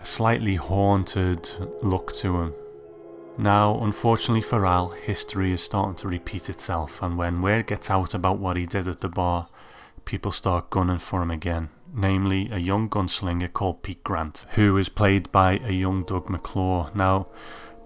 a 0.00 0.04
slightly 0.04 0.56
haunted 0.56 1.50
look 1.82 2.12
to 2.16 2.42
him. 2.42 2.54
Now, 3.38 3.78
unfortunately 3.80 4.42
for 4.42 4.66
Al, 4.66 4.88
history 4.88 5.52
is 5.52 5.62
starting 5.62 5.94
to 5.96 6.08
repeat 6.08 6.48
itself, 6.48 7.00
and 7.00 7.16
when 7.16 7.40
word 7.40 7.68
gets 7.68 7.88
out 7.88 8.12
about 8.12 8.40
what 8.40 8.56
he 8.56 8.66
did 8.66 8.88
at 8.88 9.00
the 9.00 9.08
bar, 9.08 9.46
people 10.04 10.32
start 10.32 10.70
gunning 10.70 10.98
for 10.98 11.22
him 11.22 11.30
again. 11.30 11.68
Namely, 11.94 12.50
a 12.50 12.58
young 12.58 12.88
gunslinger 12.88 13.52
called 13.52 13.82
Pete 13.82 14.02
Grant, 14.02 14.44
who 14.54 14.76
is 14.76 14.88
played 14.88 15.30
by 15.30 15.58
a 15.58 15.70
young 15.70 16.02
Doug 16.02 16.28
McClure. 16.28 16.90
Now, 16.94 17.28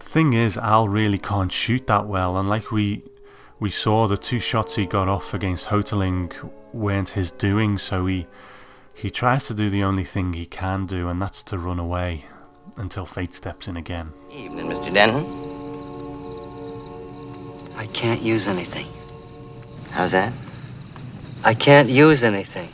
thing 0.02 0.34
is, 0.34 0.58
Al 0.58 0.88
really 0.88 1.18
can't 1.18 1.52
shoot 1.52 1.86
that 1.86 2.06
well, 2.06 2.36
and 2.36 2.48
like 2.48 2.70
we 2.70 3.02
we 3.58 3.70
saw, 3.70 4.08
the 4.08 4.16
two 4.16 4.40
shots 4.40 4.74
he 4.74 4.86
got 4.86 5.08
off 5.08 5.32
against 5.34 5.68
Hotaling 5.68 6.32
weren't 6.72 7.10
his 7.10 7.30
doing, 7.30 7.78
so 7.78 8.06
he 8.06 8.26
he 8.92 9.10
tries 9.10 9.46
to 9.46 9.54
do 9.54 9.70
the 9.70 9.82
only 9.84 10.04
thing 10.04 10.32
he 10.32 10.46
can 10.46 10.86
do, 10.86 11.08
and 11.08 11.22
that's 11.22 11.42
to 11.44 11.58
run 11.58 11.78
away 11.78 12.26
until 12.76 13.06
fate 13.06 13.34
steps 13.34 13.68
in 13.68 13.76
again. 13.76 14.12
Evening, 14.30 14.66
Mr. 14.66 14.92
Denton. 14.92 15.24
I 17.76 17.86
can't 17.86 18.20
use 18.20 18.48
anything. 18.48 18.88
How's 19.90 20.12
that? 20.12 20.32
I 21.42 21.54
can't 21.54 21.88
use 21.88 22.22
anything. 22.22 22.68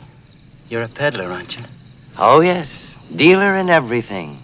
You're 0.69 0.83
a 0.83 0.87
peddler, 0.87 1.31
aren't 1.31 1.57
you? 1.57 1.63
Oh, 2.17 2.41
yes. 2.41 2.97
Dealer 3.15 3.55
in 3.55 3.69
everything 3.69 4.39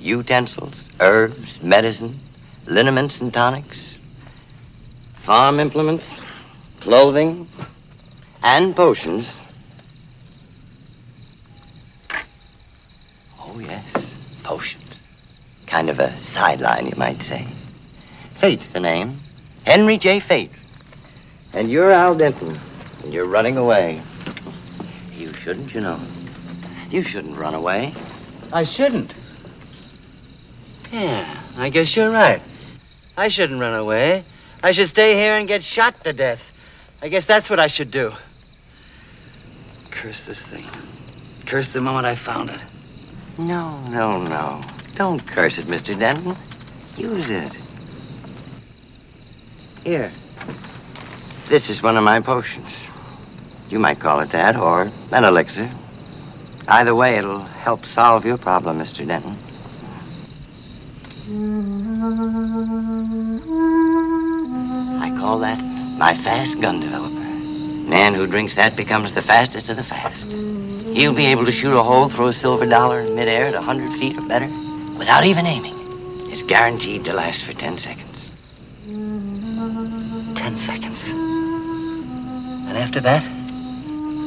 utensils, 0.00 0.90
herbs, 0.98 1.62
medicine, 1.62 2.18
liniments 2.66 3.20
and 3.20 3.32
tonics, 3.32 3.98
farm 5.14 5.60
implements, 5.60 6.20
clothing, 6.80 7.48
and 8.42 8.74
potions. 8.74 9.36
Oh, 13.38 13.58
yes. 13.58 14.14
Potions. 14.42 14.84
Kind 15.66 15.90
of 15.90 16.00
a 16.00 16.18
sideline, 16.18 16.86
you 16.86 16.94
might 16.96 17.22
say. 17.22 17.46
Fate's 18.34 18.70
the 18.70 18.80
name. 18.80 19.20
Henry 19.66 19.98
J. 19.98 20.18
Fate. 20.20 20.52
And 21.52 21.70
you're 21.70 21.92
Al 21.92 22.14
Denton. 22.14 22.58
And 23.02 23.12
you're 23.12 23.26
running 23.26 23.56
away. 23.56 24.02
You 25.16 25.32
shouldn't, 25.34 25.74
you 25.74 25.80
know. 25.80 26.00
You 26.90 27.02
shouldn't 27.02 27.36
run 27.36 27.54
away. 27.54 27.94
I 28.52 28.64
shouldn't. 28.64 29.12
Yeah, 30.92 31.40
I 31.56 31.68
guess 31.68 31.94
you're 31.96 32.10
right. 32.10 32.42
I 33.16 33.28
shouldn't 33.28 33.60
run 33.60 33.74
away. 33.74 34.24
I 34.62 34.72
should 34.72 34.88
stay 34.88 35.14
here 35.14 35.34
and 35.34 35.46
get 35.46 35.62
shot 35.62 36.02
to 36.04 36.12
death. 36.12 36.52
I 37.02 37.08
guess 37.08 37.26
that's 37.26 37.48
what 37.48 37.60
I 37.60 37.66
should 37.66 37.90
do. 37.90 38.12
Curse 39.90 40.26
this 40.26 40.46
thing. 40.46 40.66
Curse 41.46 41.72
the 41.72 41.80
moment 41.80 42.06
I 42.06 42.14
found 42.14 42.50
it. 42.50 42.60
No, 43.38 43.80
no, 43.88 44.22
no. 44.22 44.62
Don't 44.94 45.24
curse 45.26 45.58
it, 45.58 45.66
Mr. 45.66 45.98
Denton. 45.98 46.36
Use 46.96 47.30
it. 47.30 47.52
Here. 49.84 50.12
This 51.46 51.70
is 51.70 51.82
one 51.82 51.96
of 51.96 52.04
my 52.04 52.20
potions. 52.20 52.84
You 53.70 53.78
might 53.78 53.98
call 53.98 54.20
it 54.20 54.30
that, 54.30 54.56
or 54.56 54.90
an 55.12 55.24
elixir. 55.24 55.70
Either 56.68 56.94
way, 56.94 57.16
it'll 57.16 57.40
help 57.40 57.86
solve 57.86 58.24
your 58.24 58.36
problem, 58.36 58.78
Mr. 58.78 59.06
Denton. 59.06 59.36
I 61.30 61.32
call 65.16 65.38
that 65.38 65.62
my 65.96 66.12
fast 66.12 66.60
gun 66.60 66.80
developer. 66.80 67.14
Man 67.14 68.14
who 68.14 68.26
drinks 68.26 68.56
that 68.56 68.74
becomes 68.74 69.12
the 69.12 69.22
fastest 69.22 69.68
of 69.68 69.76
the 69.76 69.84
fast. 69.84 70.24
He'll 70.24 71.12
be 71.12 71.26
able 71.26 71.44
to 71.44 71.52
shoot 71.52 71.78
a 71.78 71.84
hole 71.84 72.08
through 72.08 72.26
a 72.28 72.32
silver 72.32 72.66
dollar 72.66 73.02
in 73.02 73.14
midair 73.14 73.46
at 73.46 73.54
100 73.54 73.92
feet 73.92 74.18
or 74.18 74.22
better 74.22 74.48
without 74.98 75.24
even 75.24 75.46
aiming. 75.46 75.76
It's 76.32 76.42
guaranteed 76.42 77.04
to 77.04 77.12
last 77.12 77.44
for 77.44 77.52
10 77.52 77.78
seconds. 77.78 78.26
Ten 80.34 80.56
seconds. 80.56 81.12
And 81.12 82.76
after 82.76 82.98
that? 83.00 83.22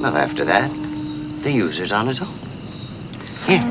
Well, 0.01 0.15
after 0.15 0.45
that, 0.45 0.71
the 1.41 1.51
user's 1.51 1.91
on 1.91 2.07
his 2.07 2.21
own. 2.21 2.39
Here. 3.45 3.61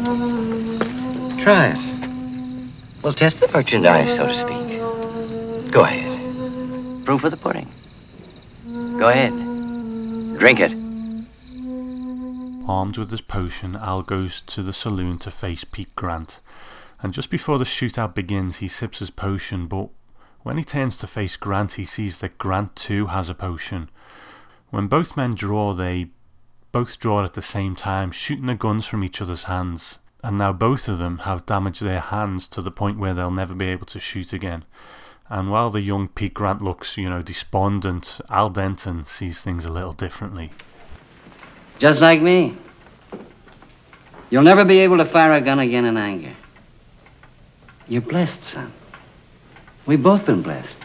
Try 1.43 1.69
it. 1.69 1.92
We'll 3.03 3.13
test 3.13 3.41
the 3.41 3.49
merchandise, 3.49 4.15
so 4.15 4.27
to 4.27 4.35
speak. 4.35 5.73
Go 5.73 5.83
ahead. 5.83 7.05
Proof 7.05 7.25
of 7.25 7.33
the 7.33 7.37
pudding. 7.37 7.69
Go 8.99 9.09
ahead. 9.09 9.33
Drink 10.39 10.61
it. 10.61 10.73
Armed 12.69 12.97
with 12.97 13.11
his 13.11 13.21
potion, 13.21 13.75
Al 13.75 14.03
goes 14.03 14.41
to 14.43 14.63
the 14.63 14.73
saloon 14.73 15.19
to 15.19 15.33
face 15.33 15.65
Pete 15.65 15.95
Grant. 15.97 16.39
And 17.03 17.13
just 17.13 17.29
before 17.29 17.59
the 17.59 17.65
shootout 17.65 18.15
begins, 18.15 18.59
he 18.59 18.69
sips 18.69 19.01
his 19.01 19.11
potion, 19.11 19.67
but 19.67 19.89
when 20.43 20.57
he 20.57 20.63
turns 20.63 20.97
to 20.99 21.09
face 21.09 21.37
Grant, 21.37 21.73
he 21.73 21.85
sees 21.85 22.19
that 22.19 22.39
Grant 22.39 22.77
too 22.77 23.07
has 23.07 23.29
a 23.29 23.35
potion. 23.35 23.91
When 24.71 24.87
both 24.87 25.17
men 25.17 25.35
draw, 25.35 25.73
they 25.73 26.11
both 26.71 27.01
draw 27.01 27.25
at 27.25 27.35
the 27.35 27.43
same 27.43 27.75
time, 27.75 28.13
shooting 28.13 28.47
the 28.47 28.55
guns 28.55 28.87
from 28.87 29.03
each 29.03 29.21
other's 29.21 29.45
hands. 29.45 29.99
And 30.23 30.39
now 30.39 30.53
both 30.53 30.87
of 30.89 30.99
them 30.99 31.19
have 31.19 31.47
damaged 31.47 31.83
their 31.83 32.01
hands 32.01 32.47
to 32.49 32.63
the 32.63 32.71
point 32.71 32.99
where 32.99 33.13
they'll 33.13 33.31
never 33.31 33.55
be 33.55 33.67
able 33.67 33.87
to 33.87 33.99
shoot 33.99 34.33
again. 34.33 34.65
And 35.29 35.51
while 35.51 35.71
the 35.71 35.81
young 35.81 36.09
Pete 36.09 36.35
Grant 36.35 36.63
looks, 36.63 36.97
you 36.97 37.09
know, 37.09 37.23
despondent, 37.23 38.21
Al 38.29 38.51
Denton 38.51 39.05
sees 39.05 39.41
things 39.41 39.65
a 39.65 39.73
little 39.73 39.93
differently. 39.93 40.51
Just 41.79 42.01
like 42.01 42.21
me. 42.21 42.57
You'll 44.31 44.43
never 44.43 44.65
be 44.65 44.79
able 44.79 44.99
to 44.99 45.05
fire 45.05 45.33
a 45.33 45.41
gun 45.41 45.59
again 45.59 45.85
in 45.85 45.97
anger. 45.97 46.35
You're 47.89 48.03
blessed, 48.03 48.45
son. 48.45 48.73
We've 49.85 50.03
both 50.03 50.25
been 50.25 50.43
blessed. 50.43 50.79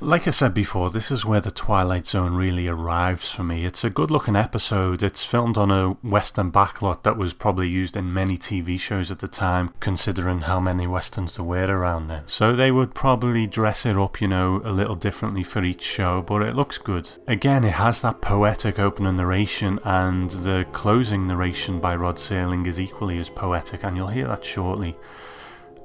Like 0.00 0.28
I 0.28 0.30
said 0.30 0.54
before, 0.54 0.90
this 0.90 1.10
is 1.10 1.24
where 1.24 1.40
the 1.40 1.50
Twilight 1.50 2.06
Zone 2.06 2.36
really 2.36 2.68
arrives 2.68 3.32
for 3.32 3.42
me. 3.42 3.64
It's 3.64 3.82
a 3.82 3.90
good 3.90 4.12
looking 4.12 4.36
episode. 4.36 5.02
It's 5.02 5.24
filmed 5.24 5.58
on 5.58 5.72
a 5.72 5.90
western 6.06 6.52
backlot 6.52 7.02
that 7.02 7.16
was 7.16 7.32
probably 7.32 7.68
used 7.68 7.96
in 7.96 8.14
many 8.14 8.38
TV 8.38 8.78
shows 8.78 9.10
at 9.10 9.18
the 9.18 9.26
time, 9.26 9.74
considering 9.80 10.42
how 10.42 10.60
many 10.60 10.86
westerns 10.86 11.34
there 11.34 11.44
were 11.44 11.66
around 11.66 12.06
then. 12.06 12.22
So 12.26 12.54
they 12.54 12.70
would 12.70 12.94
probably 12.94 13.48
dress 13.48 13.84
it 13.84 13.96
up, 13.96 14.20
you 14.20 14.28
know, 14.28 14.62
a 14.64 14.70
little 14.70 14.94
differently 14.94 15.42
for 15.42 15.64
each 15.64 15.82
show, 15.82 16.22
but 16.22 16.42
it 16.42 16.54
looks 16.54 16.78
good. 16.78 17.10
Again, 17.26 17.64
it 17.64 17.72
has 17.72 18.00
that 18.02 18.20
poetic 18.20 18.78
opening 18.78 19.16
narration, 19.16 19.80
and 19.82 20.30
the 20.30 20.64
closing 20.72 21.26
narration 21.26 21.80
by 21.80 21.96
Rod 21.96 22.18
Serling 22.18 22.68
is 22.68 22.78
equally 22.78 23.18
as 23.18 23.30
poetic, 23.30 23.82
and 23.82 23.96
you'll 23.96 24.06
hear 24.06 24.28
that 24.28 24.44
shortly. 24.44 24.96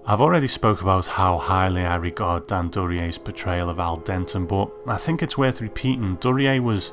I've 0.06 0.20
already 0.20 0.48
spoke 0.48 0.82
about 0.82 1.06
how 1.06 1.38
highly 1.38 1.86
I 1.86 1.96
regard 1.96 2.48
Dan 2.48 2.70
Duryea's 2.70 3.18
portrayal 3.18 3.70
of 3.70 3.80
Al 3.80 3.96
Denton, 3.96 4.46
but 4.46 4.70
I 4.86 4.98
think 4.98 5.24
it's 5.24 5.38
worth 5.38 5.62
repeating. 5.62 6.18
Duryea 6.18 6.62
was 6.62 6.92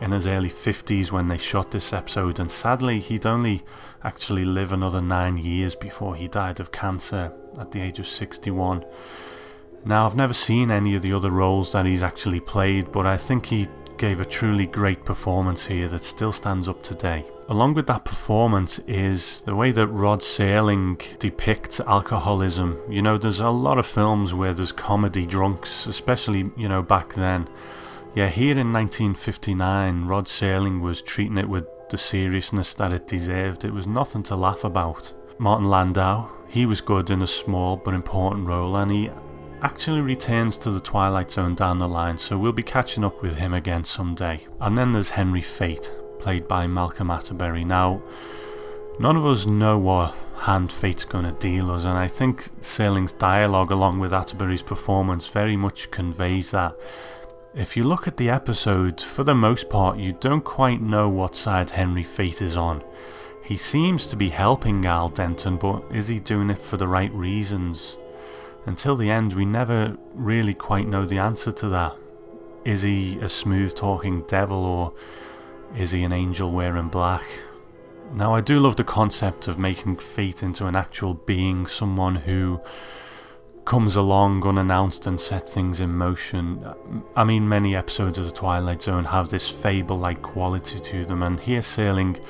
in 0.00 0.12
his 0.12 0.28
early 0.28 0.48
50s 0.48 1.10
when 1.10 1.26
they 1.26 1.38
shot 1.38 1.72
this 1.72 1.92
episode, 1.92 2.38
and 2.38 2.48
sadly, 2.48 3.00
he'd 3.00 3.26
only 3.26 3.64
actually 4.04 4.44
live 4.44 4.72
another 4.72 5.02
nine 5.02 5.38
years 5.38 5.74
before 5.74 6.14
he 6.14 6.28
died 6.28 6.60
of 6.60 6.70
cancer 6.70 7.32
at 7.58 7.72
the 7.72 7.80
age 7.80 7.98
of 7.98 8.06
61. 8.06 8.84
Now, 9.84 10.06
I've 10.06 10.14
never 10.14 10.34
seen 10.34 10.70
any 10.70 10.94
of 10.94 11.02
the 11.02 11.12
other 11.12 11.30
roles 11.30 11.72
that 11.72 11.84
he's 11.84 12.04
actually 12.04 12.38
played, 12.38 12.92
but 12.92 13.06
I 13.06 13.16
think 13.16 13.46
he 13.46 13.66
gave 13.96 14.20
a 14.20 14.24
truly 14.24 14.66
great 14.66 15.04
performance 15.04 15.66
here 15.66 15.88
that 15.88 16.04
still 16.04 16.32
stands 16.32 16.68
up 16.68 16.82
today. 16.82 17.24
Along 17.48 17.74
with 17.74 17.86
that 17.88 18.04
performance 18.04 18.78
is 18.86 19.42
the 19.42 19.54
way 19.54 19.72
that 19.72 19.88
Rod 19.88 20.20
Serling 20.20 21.00
depicts 21.18 21.80
alcoholism. 21.80 22.78
You 22.88 23.02
know, 23.02 23.18
there's 23.18 23.40
a 23.40 23.50
lot 23.50 23.78
of 23.78 23.86
films 23.86 24.32
where 24.32 24.54
there's 24.54 24.72
comedy 24.72 25.26
drunks, 25.26 25.86
especially, 25.86 26.50
you 26.56 26.68
know, 26.68 26.82
back 26.82 27.14
then. 27.14 27.48
Yeah, 28.14 28.28
here 28.28 28.58
in 28.58 28.72
1959, 28.72 30.04
Rod 30.06 30.26
Serling 30.26 30.80
was 30.80 31.02
treating 31.02 31.38
it 31.38 31.48
with 31.48 31.66
the 31.90 31.98
seriousness 31.98 32.74
that 32.74 32.92
it 32.92 33.06
deserved. 33.06 33.64
It 33.64 33.72
was 33.72 33.86
nothing 33.86 34.22
to 34.24 34.36
laugh 34.36 34.64
about. 34.64 35.12
Martin 35.38 35.68
Landau, 35.68 36.30
he 36.48 36.66
was 36.66 36.80
good 36.80 37.10
in 37.10 37.22
a 37.22 37.26
small 37.26 37.76
but 37.76 37.94
important 37.94 38.46
role, 38.46 38.76
and 38.76 38.90
he 38.90 39.10
actually 39.62 40.00
returns 40.00 40.58
to 40.58 40.70
the 40.70 40.80
Twilight 40.80 41.30
Zone 41.30 41.54
down 41.54 41.78
the 41.78 41.88
line, 41.88 42.18
so 42.18 42.36
we'll 42.36 42.52
be 42.52 42.62
catching 42.62 43.04
up 43.04 43.22
with 43.22 43.36
him 43.36 43.54
again 43.54 43.84
someday. 43.84 44.40
And 44.60 44.76
then 44.76 44.92
there's 44.92 45.10
Henry 45.10 45.40
Fate, 45.40 45.92
played 46.18 46.48
by 46.48 46.66
Malcolm 46.66 47.10
Atterbury. 47.10 47.64
Now, 47.64 48.02
none 48.98 49.16
of 49.16 49.24
us 49.24 49.46
know 49.46 49.78
what 49.78 50.14
hand 50.38 50.72
Fate's 50.72 51.04
going 51.04 51.24
to 51.24 51.32
deal 51.32 51.70
us, 51.70 51.84
and 51.84 51.96
I 51.96 52.08
think 52.08 52.48
Serling's 52.60 53.12
dialogue, 53.12 53.70
along 53.70 54.00
with 54.00 54.12
Atterbury's 54.12 54.62
performance, 54.62 55.28
very 55.28 55.56
much 55.56 55.90
conveys 55.92 56.50
that. 56.50 56.76
If 57.54 57.76
you 57.76 57.84
look 57.84 58.08
at 58.08 58.16
the 58.16 58.30
episode, 58.30 59.00
for 59.00 59.22
the 59.22 59.34
most 59.34 59.70
part, 59.70 59.98
you 59.98 60.12
don't 60.12 60.44
quite 60.44 60.80
know 60.80 61.08
what 61.08 61.36
side 61.36 61.70
Henry 61.70 62.04
Fate 62.04 62.42
is 62.42 62.56
on. 62.56 62.82
He 63.44 63.56
seems 63.56 64.06
to 64.08 64.16
be 64.16 64.30
helping 64.30 64.86
Al 64.86 65.08
Denton, 65.08 65.56
but 65.56 65.84
is 65.92 66.08
he 66.08 66.18
doing 66.18 66.50
it 66.50 66.58
for 66.58 66.76
the 66.76 66.88
right 66.88 67.12
reasons? 67.12 67.96
Until 68.66 68.96
the 68.96 69.10
end, 69.10 69.32
we 69.32 69.44
never 69.44 69.96
really 70.14 70.54
quite 70.54 70.86
know 70.86 71.04
the 71.04 71.18
answer 71.18 71.52
to 71.52 71.68
that. 71.70 71.96
Is 72.64 72.82
he 72.82 73.18
a 73.18 73.28
smooth 73.28 73.74
talking 73.74 74.22
devil 74.22 74.64
or 74.64 74.92
is 75.76 75.90
he 75.90 76.04
an 76.04 76.12
angel 76.12 76.52
wearing 76.52 76.88
black? 76.88 77.24
Now, 78.14 78.34
I 78.34 78.40
do 78.40 78.60
love 78.60 78.76
the 78.76 78.84
concept 78.84 79.48
of 79.48 79.58
making 79.58 79.96
fate 79.96 80.42
into 80.42 80.66
an 80.66 80.76
actual 80.76 81.14
being, 81.14 81.66
someone 81.66 82.16
who 82.16 82.60
comes 83.64 83.96
along 83.96 84.46
unannounced 84.46 85.06
and 85.06 85.20
set 85.20 85.48
things 85.48 85.80
in 85.80 85.94
motion. 85.94 86.64
I 87.16 87.24
mean, 87.24 87.48
many 87.48 87.74
episodes 87.74 88.18
of 88.18 88.26
The 88.26 88.32
Twilight 88.32 88.82
Zone 88.82 89.06
have 89.06 89.30
this 89.30 89.48
fable 89.48 89.98
like 89.98 90.20
quality 90.20 90.78
to 90.78 91.04
them, 91.04 91.22
and 91.22 91.40
here 91.40 91.60
Serling 91.60 92.22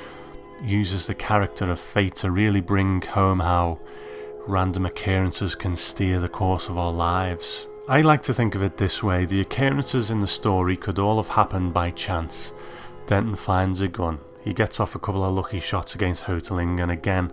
uses 0.62 1.06
the 1.06 1.14
character 1.14 1.70
of 1.70 1.80
fate 1.80 2.16
to 2.16 2.30
really 2.30 2.60
bring 2.60 3.02
home 3.02 3.40
how 3.40 3.80
random 4.46 4.86
occurrences 4.86 5.54
can 5.54 5.76
steer 5.76 6.20
the 6.20 6.28
course 6.28 6.68
of 6.68 6.78
our 6.78 6.92
lives. 6.92 7.66
I 7.88 8.00
like 8.00 8.22
to 8.24 8.34
think 8.34 8.54
of 8.54 8.62
it 8.62 8.76
this 8.76 9.02
way 9.02 9.24
the 9.24 9.40
occurrences 9.40 10.10
in 10.10 10.20
the 10.20 10.26
story 10.26 10.76
could 10.76 10.98
all 10.98 11.16
have 11.16 11.30
happened 11.30 11.74
by 11.74 11.90
chance. 11.90 12.52
Denton 13.06 13.36
finds 13.36 13.80
a 13.80 13.88
gun, 13.88 14.20
he 14.44 14.52
gets 14.52 14.80
off 14.80 14.94
a 14.94 14.98
couple 14.98 15.24
of 15.24 15.34
lucky 15.34 15.60
shots 15.60 15.94
against 15.94 16.24
Hotaling, 16.24 16.80
and 16.80 16.90
again 16.90 17.32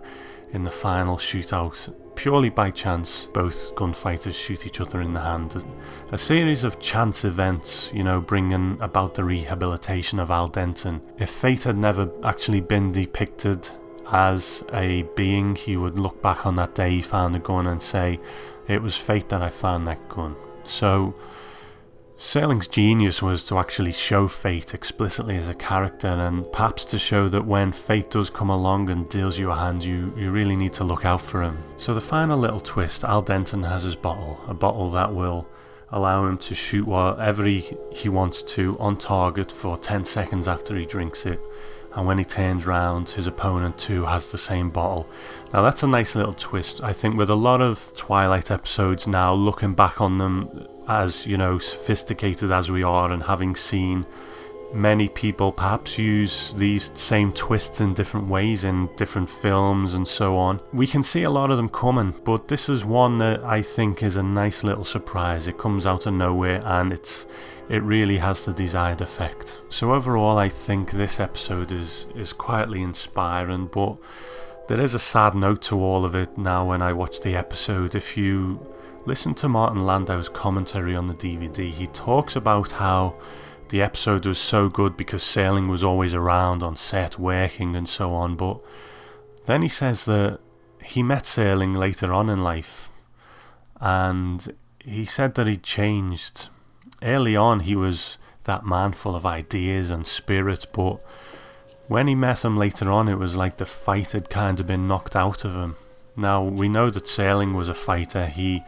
in 0.52 0.64
the 0.64 0.70
final 0.70 1.16
shootout, 1.16 1.94
purely 2.16 2.48
by 2.48 2.70
chance, 2.70 3.28
both 3.32 3.74
gunfighters 3.76 4.34
shoot 4.36 4.66
each 4.66 4.80
other 4.80 5.00
in 5.00 5.14
the 5.14 5.20
hand. 5.20 5.64
A 6.10 6.18
series 6.18 6.64
of 6.64 6.80
chance 6.80 7.24
events, 7.24 7.90
you 7.94 8.02
know, 8.02 8.20
bringing 8.20 8.76
about 8.80 9.14
the 9.14 9.24
rehabilitation 9.24 10.18
of 10.18 10.30
Al 10.30 10.48
Denton. 10.48 11.00
If 11.18 11.30
fate 11.30 11.62
had 11.62 11.76
never 11.76 12.10
actually 12.24 12.60
been 12.60 12.90
depicted 12.90 13.70
as 14.12 14.64
a 14.72 15.02
being, 15.14 15.54
he 15.54 15.76
would 15.76 15.98
look 15.98 16.20
back 16.20 16.44
on 16.46 16.56
that 16.56 16.74
day 16.74 16.90
he 16.96 17.02
found 17.02 17.34
the 17.34 17.38
gun 17.38 17.66
and 17.66 17.82
say, 17.82 18.18
It 18.68 18.82
was 18.82 18.96
fate 18.96 19.28
that 19.28 19.42
I 19.42 19.50
found 19.50 19.86
that 19.86 20.08
gun. 20.08 20.36
So, 20.64 21.14
Serling's 22.18 22.68
genius 22.68 23.22
was 23.22 23.42
to 23.44 23.58
actually 23.58 23.92
show 23.92 24.28
fate 24.28 24.74
explicitly 24.74 25.36
as 25.36 25.48
a 25.48 25.54
character, 25.54 26.08
and 26.08 26.50
perhaps 26.52 26.84
to 26.86 26.98
show 26.98 27.28
that 27.28 27.46
when 27.46 27.72
fate 27.72 28.10
does 28.10 28.28
come 28.28 28.50
along 28.50 28.90
and 28.90 29.08
deals 29.08 29.38
you 29.38 29.50
a 29.50 29.56
hand, 29.56 29.82
you, 29.82 30.12
you 30.16 30.30
really 30.30 30.56
need 30.56 30.74
to 30.74 30.84
look 30.84 31.04
out 31.04 31.22
for 31.22 31.42
him. 31.42 31.58
So, 31.78 31.94
the 31.94 32.00
final 32.00 32.38
little 32.38 32.60
twist 32.60 33.04
Al 33.04 33.22
Denton 33.22 33.62
has 33.62 33.84
his 33.84 33.96
bottle, 33.96 34.40
a 34.48 34.54
bottle 34.54 34.90
that 34.90 35.14
will 35.14 35.46
allow 35.92 36.26
him 36.26 36.38
to 36.38 36.54
shoot 36.54 36.86
whatever 36.86 37.44
he, 37.44 37.76
he 37.92 38.08
wants 38.08 38.42
to 38.42 38.78
on 38.78 38.96
target 38.96 39.50
for 39.50 39.76
10 39.76 40.04
seconds 40.04 40.46
after 40.46 40.76
he 40.76 40.86
drinks 40.86 41.26
it 41.26 41.40
and 41.94 42.06
when 42.06 42.18
he 42.18 42.24
turns 42.24 42.66
round, 42.66 43.10
his 43.10 43.26
opponent 43.26 43.78
too 43.78 44.04
has 44.04 44.30
the 44.30 44.38
same 44.38 44.70
bottle. 44.70 45.08
Now 45.52 45.62
that's 45.62 45.82
a 45.82 45.88
nice 45.88 46.14
little 46.14 46.34
twist. 46.34 46.82
I 46.82 46.92
think 46.92 47.16
with 47.16 47.30
a 47.30 47.34
lot 47.34 47.60
of 47.60 47.92
Twilight 47.96 48.50
episodes 48.50 49.06
now, 49.06 49.34
looking 49.34 49.74
back 49.74 50.00
on 50.00 50.18
them 50.18 50.66
as 50.88 51.26
you 51.26 51.36
know 51.36 51.58
sophisticated 51.58 52.52
as 52.52 52.70
we 52.70 52.82
are, 52.82 53.10
and 53.10 53.22
having 53.22 53.56
seen 53.56 54.06
many 54.72 55.08
people 55.08 55.52
perhaps 55.52 55.98
use 55.98 56.54
these 56.56 56.90
same 56.94 57.32
twists 57.32 57.80
in 57.80 57.94
different 57.94 58.28
ways 58.28 58.64
in 58.64 58.88
different 58.96 59.28
films 59.28 59.94
and 59.94 60.06
so 60.06 60.36
on. 60.36 60.60
We 60.72 60.86
can 60.86 61.02
see 61.02 61.24
a 61.24 61.30
lot 61.30 61.50
of 61.50 61.56
them 61.56 61.68
coming, 61.68 62.14
but 62.24 62.48
this 62.48 62.68
is 62.68 62.84
one 62.84 63.18
that 63.18 63.42
I 63.42 63.62
think 63.62 64.02
is 64.02 64.16
a 64.16 64.22
nice 64.22 64.62
little 64.62 64.84
surprise. 64.84 65.46
It 65.46 65.58
comes 65.58 65.86
out 65.86 66.06
of 66.06 66.14
nowhere 66.14 66.62
and 66.64 66.92
it's 66.92 67.26
it 67.70 67.84
really 67.84 68.18
has 68.18 68.44
the 68.44 68.52
desired 68.52 69.00
effect. 69.00 69.60
So 69.68 69.94
overall, 69.94 70.36
I 70.38 70.48
think 70.48 70.90
this 70.90 71.20
episode 71.20 71.70
is 71.70 72.06
is 72.16 72.32
quietly 72.32 72.82
inspiring, 72.82 73.70
but 73.72 73.96
there 74.66 74.80
is 74.80 74.92
a 74.92 74.98
sad 74.98 75.36
note 75.36 75.62
to 75.62 75.80
all 75.80 76.04
of 76.04 76.14
it 76.16 76.36
now 76.36 76.68
when 76.68 76.82
I 76.82 76.92
watch 76.92 77.20
the 77.20 77.36
episode. 77.36 77.94
If 77.94 78.16
you 78.16 78.60
listen 79.06 79.34
to 79.34 79.48
Martin 79.48 79.86
Landau's 79.86 80.28
commentary 80.28 80.96
on 80.96 81.06
the 81.06 81.14
DVD, 81.14 81.72
he 81.72 81.86
talks 81.86 82.34
about 82.34 82.72
how 82.72 83.14
the 83.68 83.80
episode 83.80 84.26
was 84.26 84.38
so 84.38 84.68
good 84.68 84.96
because 84.96 85.22
Serling 85.22 85.68
was 85.70 85.84
always 85.84 86.12
around 86.12 86.64
on 86.64 86.74
set 86.74 87.20
working 87.20 87.76
and 87.76 87.88
so 87.88 88.12
on, 88.12 88.34
but 88.34 88.58
then 89.46 89.62
he 89.62 89.68
says 89.68 90.06
that 90.06 90.40
he 90.82 91.04
met 91.04 91.22
Serling 91.22 91.76
later 91.76 92.12
on 92.12 92.28
in 92.28 92.42
life 92.42 92.90
and 93.80 94.56
he 94.80 95.04
said 95.04 95.36
that 95.36 95.46
he'd 95.46 95.62
changed 95.62 96.48
early 97.02 97.36
on 97.36 97.60
he 97.60 97.76
was 97.76 98.18
that 98.44 98.64
man 98.64 98.92
full 98.92 99.14
of 99.14 99.26
ideas 99.26 99.90
and 99.90 100.06
spirit, 100.06 100.66
but 100.72 101.02
when 101.88 102.06
he 102.06 102.14
met 102.14 102.44
him 102.44 102.56
later 102.56 102.90
on, 102.90 103.08
it 103.08 103.18
was 103.18 103.34
like 103.34 103.56
the 103.56 103.66
fight 103.66 104.12
had 104.12 104.30
kind 104.30 104.60
of 104.60 104.66
been 104.66 104.86
knocked 104.86 105.16
out 105.16 105.44
of 105.44 105.54
him. 105.54 105.76
Now 106.16 106.42
we 106.42 106.68
know 106.68 106.90
that 106.90 107.04
Serling 107.04 107.54
was 107.54 107.68
a 107.68 107.74
fighter. 107.74 108.26
He 108.26 108.62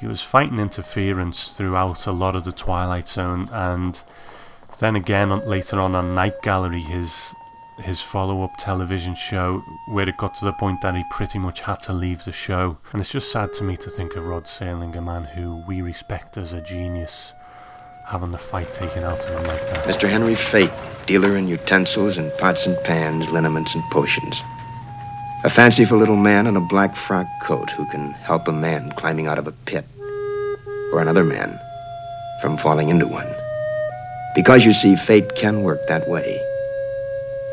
he 0.00 0.06
was 0.06 0.22
fighting 0.22 0.58
interference 0.58 1.52
throughout 1.52 2.06
a 2.06 2.12
lot 2.12 2.36
of 2.36 2.44
the 2.44 2.52
Twilight 2.52 3.08
Zone, 3.08 3.48
and 3.52 4.02
then 4.80 4.96
again 4.96 5.30
later 5.48 5.80
on 5.80 5.94
on 5.94 6.14
Night 6.14 6.42
Gallery, 6.42 6.82
his 6.82 7.34
his 7.78 8.00
follow-up 8.00 8.52
television 8.58 9.14
show, 9.14 9.62
where 9.88 10.08
it 10.08 10.16
got 10.16 10.34
to 10.36 10.44
the 10.44 10.52
point 10.52 10.80
that 10.82 10.94
he 10.94 11.02
pretty 11.10 11.38
much 11.38 11.60
had 11.62 11.80
to 11.82 11.92
leave 11.92 12.24
the 12.24 12.32
show. 12.32 12.78
And 12.92 13.00
it's 13.00 13.10
just 13.10 13.32
sad 13.32 13.52
to 13.54 13.64
me 13.64 13.76
to 13.78 13.90
think 13.90 14.14
of 14.14 14.24
Rod 14.24 14.44
Serling, 14.44 14.96
a 14.96 15.00
man 15.00 15.24
who 15.24 15.64
we 15.66 15.82
respect 15.82 16.36
as 16.36 16.52
a 16.52 16.60
genius, 16.60 17.32
having 18.04 18.30
the 18.30 18.38
fight 18.38 18.72
taken 18.74 19.02
out 19.02 19.24
of 19.24 19.30
him 19.30 19.44
like 19.44 19.60
that. 19.70 19.86
Mr. 19.86 20.08
Henry 20.08 20.34
Fate, 20.34 20.70
dealer 21.06 21.36
in 21.36 21.48
utensils 21.48 22.18
and 22.18 22.30
pots 22.38 22.66
and 22.66 22.76
pans, 22.84 23.30
liniments 23.30 23.74
and 23.74 23.82
potions. 23.90 24.42
A 25.44 25.50
fanciful 25.50 25.98
little 25.98 26.16
man 26.16 26.46
in 26.46 26.56
a 26.56 26.60
black 26.60 26.96
frock 26.96 27.26
coat 27.42 27.70
who 27.70 27.84
can 27.90 28.12
help 28.12 28.48
a 28.48 28.52
man 28.52 28.92
climbing 28.92 29.26
out 29.26 29.38
of 29.38 29.46
a 29.46 29.52
pit, 29.52 29.84
or 30.92 31.00
another 31.00 31.24
man 31.24 31.58
from 32.40 32.56
falling 32.56 32.88
into 32.88 33.06
one. 33.06 33.28
Because 34.34 34.64
you 34.64 34.72
see, 34.72 34.96
fate 34.96 35.34
can 35.34 35.62
work 35.62 35.86
that 35.86 36.08
way 36.08 36.40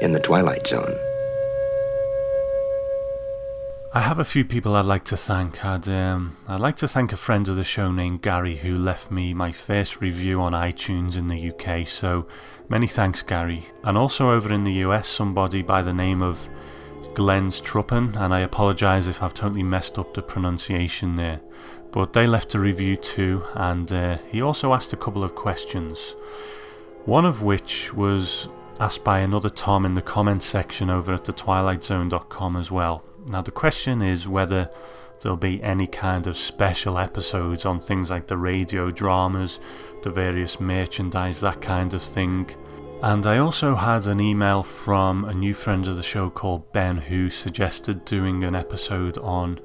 in 0.02 0.14
the 0.14 0.20
Twilight 0.20 0.68
Zone. 0.68 0.96
I 3.94 4.00
have 4.00 4.20
a 4.20 4.24
few 4.26 4.46
people 4.46 4.74
I'd 4.74 4.86
like 4.86 5.04
to 5.06 5.18
thank. 5.18 5.66
I'd, 5.66 5.90
um, 5.90 6.38
I'd 6.48 6.62
like 6.62 6.78
to 6.78 6.88
thank 6.88 7.12
a 7.12 7.18
friend 7.18 7.46
of 7.50 7.58
the 7.58 7.66
show 7.66 7.92
named 7.92 8.22
Gary 8.22 8.56
who 8.56 8.78
left 8.78 9.12
me 9.12 9.34
my 9.34 9.52
first 9.52 10.00
review 10.00 10.40
on 10.40 10.54
iTunes 10.54 11.18
in 11.18 11.28
the 11.28 11.52
UK, 11.52 11.86
so 11.86 12.26
many 12.70 12.88
thanks, 12.88 13.22
Gary. 13.22 13.68
And 13.84 13.98
also 13.98 14.32
over 14.32 14.54
in 14.54 14.64
the 14.64 14.86
US, 14.86 15.10
somebody 15.10 15.62
by 15.62 15.82
the 15.82 15.94
name 15.94 16.22
of 16.22 16.48
Glenn 17.16 17.50
Struppen, 17.50 18.16
and 18.16 18.34
I 18.34 18.40
apologise 18.40 19.08
if 19.08 19.22
I've 19.22 19.34
totally 19.34 19.62
messed 19.62 20.00
up 20.00 20.14
the 20.14 20.22
pronunciation 20.22 21.18
there. 21.18 21.42
But 21.92 22.14
they 22.14 22.28
left 22.28 22.56
a 22.56 22.60
review 22.60 22.96
too, 22.96 23.44
and 23.56 23.92
uh, 23.92 24.20
he 24.32 24.42
also 24.42 24.74
asked 24.74 24.94
a 24.94 24.98
couple 24.98 25.26
of 25.26 25.36
questions. 25.36 26.16
One 27.04 27.26
of 27.26 27.42
which 27.42 27.94
was 27.94 28.48
asked 28.80 29.04
by 29.04 29.20
another 29.20 29.50
Tom 29.50 29.86
in 29.86 29.96
the 29.96 30.02
comments 30.02 30.46
section 30.46 30.90
over 30.90 31.14
at 31.14 31.26
thetwilightzone.com 31.26 32.56
as 32.56 32.72
well. 32.72 33.04
Now, 33.28 33.42
the 33.42 33.52
question 33.52 34.02
is 34.02 34.28
whether 34.28 34.70
there'll 35.22 35.38
be 35.38 35.62
any 35.64 35.88
kind 35.88 36.28
of 36.28 36.38
special 36.38 36.98
episodes 36.98 37.66
on 37.66 37.80
things 37.80 38.10
like 38.10 38.28
the 38.28 38.38
radio 38.38 38.92
dramas, 38.92 39.60
the 40.04 40.10
various 40.10 40.60
merchandise, 40.60 41.40
that 41.42 41.62
kind 41.62 41.94
of 41.94 42.02
thing. 42.02 42.50
And 43.04 43.26
I 43.26 43.38
also 43.38 43.76
had 43.76 44.06
an 44.08 44.20
email 44.20 44.64
from 44.64 45.26
a 45.26 45.34
new 45.34 45.54
friend 45.54 45.88
of 45.88 45.98
the 45.98 46.04
show 46.04 46.30
called 46.30 46.72
Ben 46.72 46.98
who 46.98 47.30
suggested 47.30 48.06
doing 48.06 48.44
an 48.44 48.56
episode 48.56 49.18
on 49.18 49.60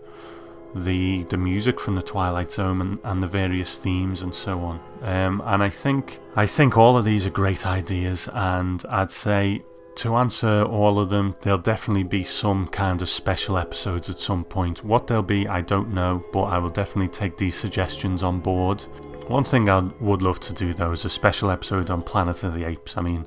the 0.74 1.24
the 1.24 1.36
music 1.36 1.80
from 1.80 1.94
the 1.94 2.02
Twilight 2.02 2.52
Zone 2.52 2.80
and, 2.80 2.98
and 3.04 3.22
the 3.22 3.26
various 3.26 3.78
themes 3.78 4.22
and 4.22 4.34
so 4.34 4.60
on. 4.60 4.80
Um, 5.02 5.42
and 5.44 5.62
I 5.62 5.70
think 5.70 6.20
I 6.34 6.46
think 6.46 6.76
all 6.76 6.96
of 6.96 7.04
these 7.04 7.26
are 7.26 7.30
great 7.30 7.66
ideas, 7.66 8.28
and 8.32 8.84
I'd 8.88 9.10
say 9.10 9.62
to 9.96 10.16
answer 10.16 10.62
all 10.62 10.98
of 10.98 11.09
them, 11.09 11.35
there'll 11.40 11.59
definitely 11.59 12.02
be 12.02 12.22
some 12.22 12.66
kind 12.68 13.00
of 13.00 13.09
special 13.09 13.56
episodes 13.56 14.11
at 14.11 14.20
some 14.20 14.44
point. 14.44 14.85
What 14.85 15.06
they'll 15.06 15.22
be, 15.22 15.48
I 15.48 15.62
don't 15.62 15.94
know, 15.94 16.24
but 16.32 16.44
I 16.44 16.59
will 16.59 16.70
definitely 16.70 17.09
take 17.09 17.37
these 17.37 17.56
suggestions 17.56 18.22
on 18.22 18.40
board. 18.40 18.82
One 19.28 19.44
thing 19.44 19.68
I 19.68 19.80
would 20.00 20.22
love 20.22 20.38
to 20.40 20.52
do 20.52 20.72
though 20.72 20.92
is 20.92 21.04
a 21.04 21.11
special 21.11 21.50
episode 21.50 21.90
on 21.90 22.02
Planet 22.02 22.44
of 22.44 22.54
the 22.54 22.64
Apes. 22.64 22.96
I 22.96 23.02
mean, 23.02 23.26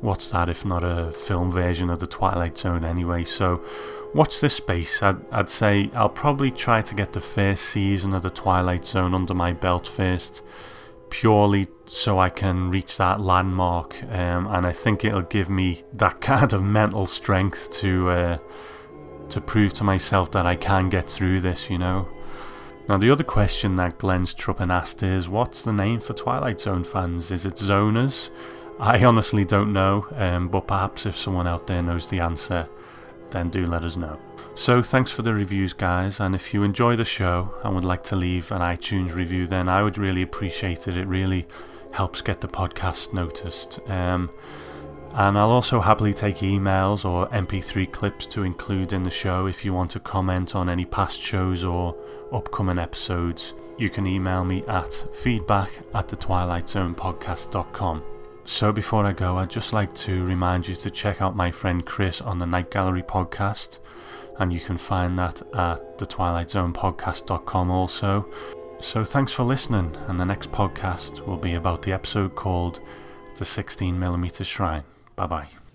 what's 0.00 0.28
that 0.30 0.48
if 0.48 0.64
not 0.64 0.82
a 0.82 1.12
film 1.12 1.52
version 1.52 1.90
of 1.90 2.00
the 2.00 2.06
Twilight 2.06 2.58
Zone 2.58 2.84
anyway? 2.84 3.24
So, 3.24 3.62
watch 4.14 4.40
this 4.40 4.54
space. 4.54 5.02
I'd, 5.02 5.18
I'd 5.30 5.50
say 5.50 5.90
I'll 5.94 6.08
probably 6.08 6.50
try 6.50 6.82
to 6.82 6.94
get 6.94 7.12
the 7.12 7.20
first 7.20 7.66
season 7.66 8.14
of 8.14 8.22
the 8.22 8.30
Twilight 8.30 8.86
Zone 8.86 9.14
under 9.14 9.34
my 9.34 9.52
belt 9.52 9.86
first 9.86 10.42
purely 11.10 11.68
so 11.86 12.18
I 12.18 12.30
can 12.30 12.70
reach 12.70 12.96
that 12.98 13.20
landmark, 13.20 14.02
um, 14.04 14.46
and 14.48 14.66
I 14.66 14.72
think 14.72 15.04
it'll 15.04 15.22
give 15.22 15.48
me 15.48 15.84
that 15.94 16.20
kind 16.32 16.52
of 16.52 16.62
mental 16.62 17.06
strength 17.06 17.70
to 17.82 18.10
uh, 18.10 18.38
to 19.28 19.40
prove 19.40 19.72
to 19.74 19.84
myself 19.84 20.30
that 20.32 20.46
I 20.46 20.56
can 20.56 20.88
get 20.88 21.10
through 21.10 21.40
this. 21.40 21.70
You 21.70 21.78
know. 21.78 22.08
Now 22.88 22.98
the 22.98 23.10
other 23.10 23.24
question 23.24 23.74
that 23.76 23.98
Glenn 23.98 24.26
Struppen 24.26 24.72
asked 24.72 25.02
is, 25.02 25.28
what's 25.28 25.62
the 25.64 25.72
name 25.72 25.98
for 25.98 26.12
Twilight 26.12 26.60
Zone 26.60 26.84
fans? 26.84 27.32
Is 27.32 27.44
it 27.44 27.54
Zoners? 27.54 28.30
I 28.78 29.02
honestly 29.04 29.44
don't 29.44 29.72
know, 29.72 30.06
um, 30.14 30.48
but 30.48 30.68
perhaps 30.68 31.04
if 31.04 31.16
someone 31.16 31.48
out 31.48 31.66
there 31.66 31.82
knows 31.82 32.06
the 32.06 32.20
answer, 32.20 32.68
then 33.30 33.50
do 33.50 33.66
let 33.66 33.84
us 33.84 33.96
know. 33.96 34.20
So 34.56 34.82
thanks 34.82 35.12
for 35.12 35.20
the 35.20 35.34
reviews, 35.34 35.74
guys. 35.74 36.18
And 36.18 36.34
if 36.34 36.54
you 36.54 36.62
enjoy 36.62 36.96
the 36.96 37.04
show 37.04 37.54
and 37.62 37.74
would 37.74 37.84
like 37.84 38.02
to 38.04 38.16
leave 38.16 38.50
an 38.50 38.62
iTunes 38.62 39.14
review, 39.14 39.46
then 39.46 39.68
I 39.68 39.82
would 39.82 39.98
really 39.98 40.22
appreciate 40.22 40.88
it. 40.88 40.96
It 40.96 41.06
really 41.06 41.46
helps 41.92 42.22
get 42.22 42.40
the 42.40 42.48
podcast 42.48 43.12
noticed. 43.12 43.78
Um, 43.86 44.30
and 45.12 45.36
I'll 45.36 45.50
also 45.50 45.80
happily 45.80 46.14
take 46.14 46.38
emails 46.38 47.04
or 47.04 47.28
MP3 47.28 47.92
clips 47.92 48.26
to 48.28 48.44
include 48.44 48.94
in 48.94 49.02
the 49.02 49.10
show 49.10 49.44
if 49.46 49.62
you 49.62 49.74
want 49.74 49.90
to 49.90 50.00
comment 50.00 50.56
on 50.56 50.70
any 50.70 50.86
past 50.86 51.20
shows 51.20 51.62
or 51.62 51.94
upcoming 52.32 52.78
episodes. 52.78 53.52
You 53.76 53.90
can 53.90 54.06
email 54.06 54.42
me 54.42 54.64
at 54.66 55.04
feedback 55.14 55.70
at 55.92 56.08
the 56.08 56.16
twilightzonepodcast.com. 56.16 58.02
So 58.46 58.72
before 58.72 59.04
I 59.04 59.12
go, 59.12 59.36
I'd 59.36 59.50
just 59.50 59.74
like 59.74 59.94
to 59.96 60.24
remind 60.24 60.66
you 60.66 60.76
to 60.76 60.90
check 60.90 61.20
out 61.20 61.36
my 61.36 61.50
friend 61.50 61.84
Chris 61.84 62.22
on 62.22 62.38
the 62.38 62.46
Night 62.46 62.70
Gallery 62.70 63.02
podcast 63.02 63.80
and 64.38 64.52
you 64.52 64.60
can 64.60 64.78
find 64.78 65.18
that 65.18 65.42
at 65.54 65.98
the 65.98 66.06
twilightzonepodcast.com 66.06 67.70
also. 67.70 68.26
So 68.78 69.04
thanks 69.04 69.32
for 69.32 69.42
listening, 69.42 69.96
and 70.06 70.20
the 70.20 70.26
next 70.26 70.52
podcast 70.52 71.26
will 71.26 71.38
be 71.38 71.54
about 71.54 71.82
the 71.82 71.92
episode 71.92 72.34
called 72.34 72.80
The 73.38 73.44
16mm 73.44 74.44
Shrine. 74.44 74.84
Bye 75.16 75.26
bye. 75.26 75.65